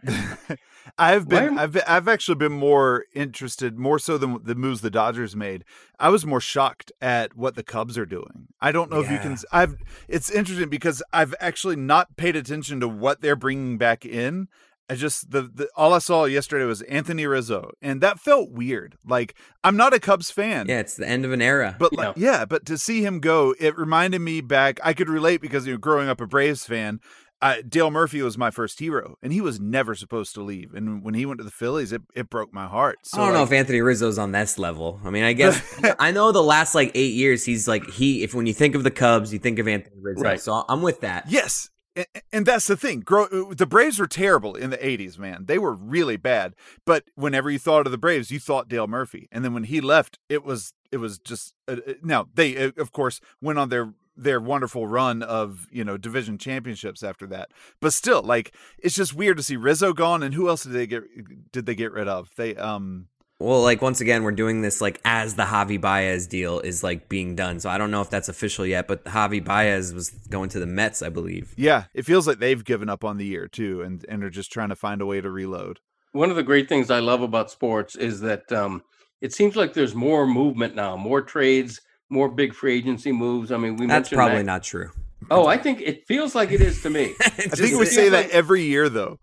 [0.97, 5.35] I've been, I've, I've actually been more interested, more so than the moves the Dodgers
[5.35, 5.63] made.
[5.99, 8.47] I was more shocked at what the Cubs are doing.
[8.61, 9.05] I don't know yeah.
[9.05, 9.37] if you can.
[9.51, 9.77] I've.
[10.07, 14.47] It's interesting because I've actually not paid attention to what they're bringing back in.
[14.89, 18.97] I just the, the all I saw yesterday was Anthony Rizzo, and that felt weird.
[19.05, 20.67] Like I'm not a Cubs fan.
[20.67, 21.75] Yeah, it's the end of an era.
[21.79, 24.79] But like, yeah, but to see him go, it reminded me back.
[24.83, 26.99] I could relate because you know, growing up a Braves fan,
[27.43, 30.73] I, Dale Murphy was my first hero, and he was never supposed to leave.
[30.73, 32.99] And when he went to the Phillies, it, it broke my heart.
[33.03, 35.01] So I don't know if Anthony Rizzo's on this level.
[35.03, 35.61] I mean, I guess
[35.99, 38.23] I know the last like eight years, he's like he.
[38.23, 40.23] If when you think of the Cubs, you think of Anthony Rizzo.
[40.23, 40.39] Right.
[40.39, 41.25] So I'm with that.
[41.29, 41.69] Yes.
[41.95, 43.01] And, and that's the thing.
[43.01, 45.45] Grow, uh, the Braves were terrible in the 80s, man.
[45.45, 46.55] They were really bad.
[46.85, 49.27] But whenever you thought of the Braves, you thought Dale Murphy.
[49.31, 52.71] And then when he left, it was it was just uh, uh, now they uh,
[52.77, 57.49] of course went on their their wonderful run of, you know, division championships after that.
[57.79, 60.87] But still, like it's just weird to see Rizzo gone and who else did they
[60.87, 61.03] get
[61.51, 62.29] did they get rid of?
[62.35, 63.07] They um
[63.39, 67.09] Well, like once again, we're doing this like as the Javi Baez deal is like
[67.09, 67.59] being done.
[67.59, 70.67] So I don't know if that's official yet, but Javi Baez was going to the
[70.67, 71.53] Mets, I believe.
[71.57, 74.51] yeah, it feels like they've given up on the year too and and are just
[74.51, 75.79] trying to find a way to reload.
[76.11, 78.83] One of the great things I love about sports is that um,
[79.21, 81.81] it seems like there's more movement now, more trades,
[82.13, 83.51] more big free agency moves.
[83.51, 84.91] I mean, we That's probably Mac- not true.
[85.31, 87.13] Oh, I think it feels like it is to me.
[87.21, 89.19] I think we say that every year though.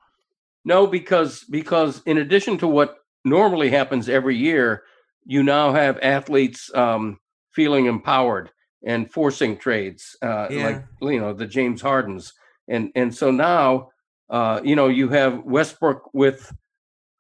[0.65, 4.83] No, because because in addition to what normally happens every year,
[5.25, 7.19] you now have athletes um,
[7.53, 8.51] feeling empowered
[8.85, 10.65] and forcing trades, uh, Yeah.
[10.67, 12.33] like you know the James Hardens,
[12.69, 13.91] and and so now
[14.31, 16.53] uh, you know you have Westbrook with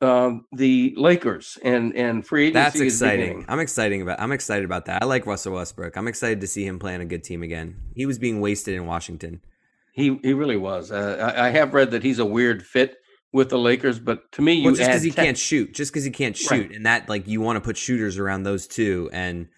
[0.00, 2.54] um, the Lakers, and and free agency.
[2.54, 3.44] That's exciting.
[3.48, 4.20] I'm excited about.
[4.20, 5.02] I'm excited about that.
[5.02, 5.96] I like Russell Westbrook.
[5.96, 7.76] I'm excited to see him playing a good team again.
[7.94, 9.40] He was being wasted in Washington.
[9.92, 10.90] He he really was.
[10.90, 12.96] Uh, I, I have read that he's a weird fit
[13.32, 15.92] with the Lakers, but to me, you Well, just because he tech- can't shoot, just
[15.92, 16.70] because he can't shoot, Right.
[16.72, 19.48] and that like you want to put shooters around those two, and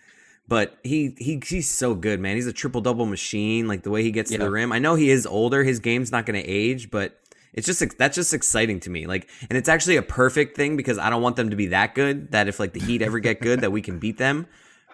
[0.49, 2.35] but he he he's so good, man.
[2.37, 3.69] He's a triple double machine.
[3.69, 4.73] Like the way he gets to the rim.
[4.73, 5.63] I know he is older.
[5.63, 7.19] His game's not going to age, but
[7.53, 9.07] it's just that's just exciting to me.
[9.07, 11.95] Like, and it's actually a perfect thing because I don't want them to be that
[11.95, 12.33] good.
[12.33, 14.47] That if like the Heat ever get good, that we can beat them.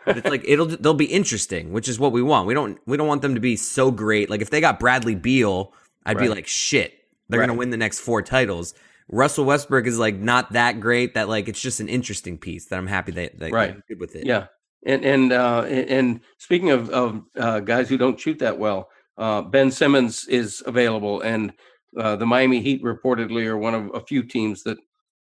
[0.04, 2.46] But it's like it'll they'll be interesting, which is what we want.
[2.46, 4.30] We don't we don't want them to be so great.
[4.30, 5.72] Like if they got Bradley Beal,
[6.04, 6.94] I'd be like shit.
[7.28, 8.74] They're gonna win the next four titles.
[9.10, 11.14] Russell Westbrook is like not that great.
[11.14, 13.76] That like it's just an interesting piece that I'm happy that, that Right.
[13.86, 14.26] good with it.
[14.26, 14.46] Yeah,
[14.84, 18.90] and and uh, and and speaking of of uh, guys who don't shoot that well,
[19.16, 21.52] uh, Ben Simmons is available, and
[21.96, 24.78] uh, the Miami Heat reportedly are one of a few teams that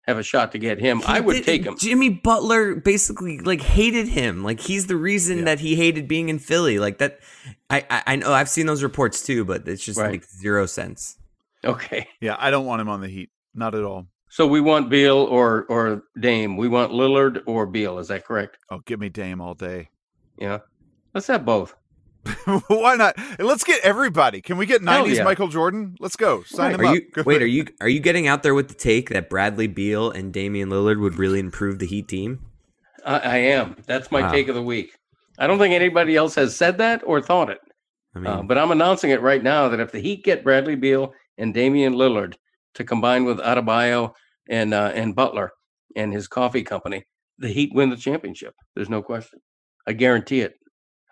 [0.08, 1.00] have a shot to get him.
[1.00, 1.78] He I would did- take him.
[1.78, 4.44] Jimmy Butler basically like hated him.
[4.44, 6.80] Like he's the reason that he hated being in Philly.
[6.80, 7.20] Like that.
[7.70, 10.12] I, I I know I've seen those reports too, but it's just Right.
[10.12, 11.18] makes zero sense.
[11.66, 13.30] Okay, Yeah, I don't want him on the Heat.
[13.54, 14.08] Not at all.
[14.30, 16.56] so we want Beal or or Dame.
[16.56, 17.98] We want Lillard or Beal.
[18.00, 18.58] Is that correct?
[18.72, 19.90] Oh, give me Dame all day.
[20.38, 20.60] Yeah,
[21.14, 21.76] let's have both.
[22.68, 23.16] Why not?
[23.40, 24.42] Let's get everybody.
[24.42, 25.24] Can we get Hell 90s yeah.
[25.24, 25.96] Michael Jordan?
[26.00, 26.44] Let's go.
[26.44, 26.96] Sign him Are up.
[26.96, 27.42] you wait?
[27.42, 30.70] Are you are you getting out there with the take that Bradley Beal and Damian
[30.70, 32.46] Lillard would really improve the Heat team?
[33.06, 33.76] I, I am.
[33.86, 34.32] That's my Wow.
[34.32, 34.92] take of the week.
[35.40, 37.60] I don't think anybody else has said that or thought it.
[38.16, 40.76] I mean, Uh, but I'm announcing it right now that if the Heat get Bradley
[40.76, 42.36] Beal and Damian Lillard
[42.74, 44.14] to combine with Adebayo
[44.50, 45.52] and uh, and Butler
[45.96, 47.04] and his coffee company,
[47.38, 48.54] the Heat win the championship.
[48.76, 49.40] There's no question.
[49.88, 50.56] I guarantee it.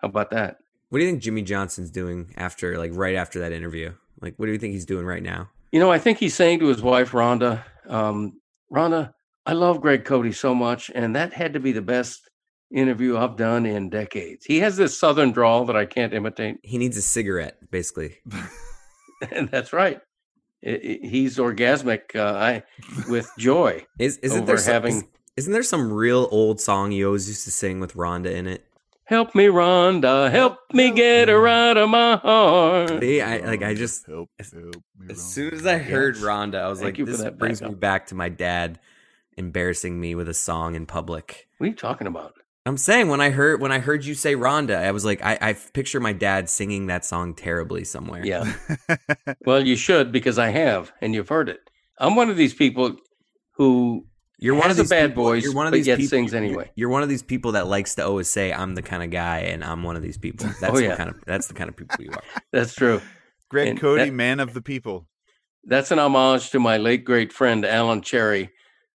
[0.02, 0.56] How about that?
[0.90, 3.92] What do you think Jimmy Johnson's doing after like right after that interview?
[4.20, 5.50] Like, what do you think he's doing right now?
[5.72, 8.40] You know, I think he's saying to his wife Rhonda, um,
[8.72, 9.12] Rhonda,
[9.44, 12.28] I love Greg Cody so much, and that had to be the best
[12.72, 14.44] interview I've done in decades.
[14.44, 16.56] He has this southern drawl that I can't imitate.
[16.62, 18.16] He needs a cigarette, basically.
[19.30, 20.00] and that's right.
[20.66, 22.62] I- I- he's orgasmic uh, I,
[23.08, 23.84] with joy.
[23.98, 25.04] Is isn't there some, having- is,
[25.36, 28.64] isn't there some real old song you always used to sing with Rhonda in it?
[29.06, 30.30] Help me, Rhonda.
[30.32, 33.00] Help me get her out of my heart.
[33.00, 36.24] See, I like I just Help, as- help me, as soon as I heard Yes.
[36.24, 38.80] Rhonda, I was Thank like, you for this that brings me back to my dad
[39.36, 41.46] embarrassing me with a song in public.
[41.58, 42.34] What are you talking about?
[42.64, 45.38] I'm saying when I heard when I heard you say Rhonda, I was like, I,
[45.40, 48.26] I picture my dad singing that song terribly somewhere.
[48.26, 48.52] Yeah.
[49.46, 51.60] well, you should because I have, and you've heard it.
[51.98, 52.96] I'm one of these people
[53.52, 54.06] who
[54.38, 56.10] You're one of has a these bad people, voice, You're one of these yet people,
[56.10, 56.70] sings you're- anyway.
[56.74, 59.38] You're one of these people that likes to always say, "I'm the kind of guy,"
[59.40, 60.46] and I'm one of these people.
[60.60, 62.22] That's Oh, the kind of that's the kind of people you are.
[62.52, 63.00] that's true.
[63.48, 65.06] Greg And Cody, that- man of the people.
[65.64, 68.50] That's an homage to my late great friend Alan Cherry,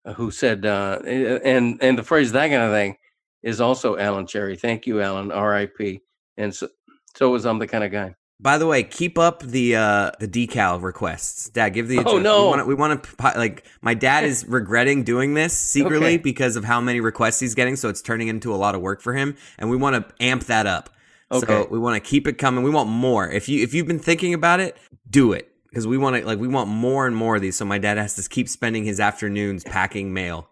[0.05, 2.97] uh, who said, uh, and and the phrase "that kind of thing"
[3.43, 4.55] is also Alan Cherry.
[4.55, 5.31] Thank you, Alan.
[5.31, 6.01] R.I.P.
[6.37, 6.69] And so,
[7.17, 8.13] so was I'm the kind of guy.
[8.41, 11.49] By the way, keep up the uh the decal requests.
[11.49, 12.45] Dad, give the Oh, no.
[12.45, 16.17] we want to, we want to like my dad is regretting doing this secretly Okay.
[16.17, 19.01] because of how many requests he's getting, so it's turning into a lot of work
[19.01, 20.89] for him, and we want to amp that up.
[21.31, 21.45] Okay.
[21.45, 22.63] So we want to keep it coming.
[22.63, 23.29] We want more.
[23.29, 24.75] If you if you've been thinking about it,
[25.09, 27.55] do it because we want to like we want more and more of these.
[27.55, 30.49] So my dad has to keep spending his afternoons packing mail.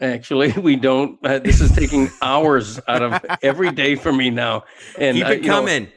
[0.00, 1.18] Actually, we don't.
[1.24, 4.64] Uh, this is taking hours out of every day for me now.
[4.96, 5.88] And keep uh, it know, coming.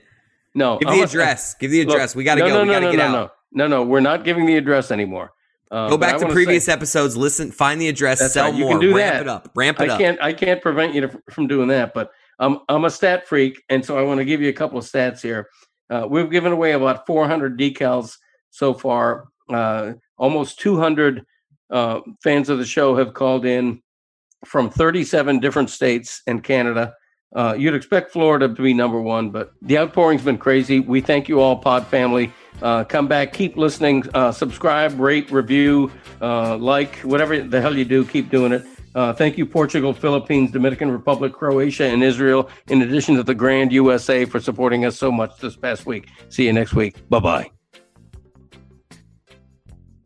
[0.55, 1.53] No, Give the address.
[1.55, 2.15] Give the look, address.
[2.15, 2.53] we got to no, go.
[2.55, 3.31] No, we got to no, get no, out.
[3.51, 3.83] No, no, no.
[3.83, 5.31] We're not giving the address anymore.
[5.69, 7.17] Uh, Go back to previous say- episodes.
[7.17, 9.21] Listen, find the address, sell right, you more, can do ramp that.
[9.21, 9.99] it up, ramp it I up.
[9.99, 13.61] can't I can't prevent you to, from doing that, but I'm I'm a stat freak,
[13.69, 15.49] and so I want to give you a couple of stats here.
[15.89, 18.17] Uh, we've given away about 400 decals
[18.49, 19.27] so far.
[19.49, 21.23] Uh, almost 200
[21.69, 23.81] uh, fans of the show have called in
[24.45, 26.93] from 37 different states and Canada.
[27.35, 30.79] Uh, you'd expect Florida to be number one, but the outpouring's been crazy.
[30.79, 32.33] We thank you all, Pod family.
[32.61, 37.83] Uh, come back, keep listening, uh, subscribe, rate, review, uh, like, whatever the hell you
[37.83, 38.65] do, keep doing it.
[38.95, 43.73] Uh, thank you, Portugal, Philippines, Dominican Republic, Croatia, and Israel, in addition to the Grand
[43.73, 46.07] USA for supporting us so much this past week.
[46.29, 46.95] See you next week.
[47.09, 47.51] Bye bye.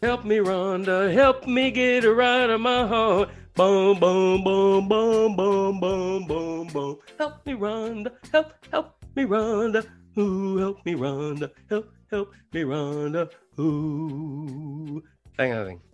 [0.02, 1.14] Help me, Rhonda.
[1.14, 3.30] Help me get her out of my heart.
[3.60, 6.98] Boom, boom, boom, boom, boom, boom, boom, boom.
[7.18, 8.14] Help me, Rhonda.
[8.32, 9.86] Help, help me, Rhonda.
[10.18, 11.52] Ooh, help me, Rhonda.
[11.70, 13.30] Help, help me, Rhonda.
[13.60, 15.04] Ooh.
[15.36, 15.89] Thank you.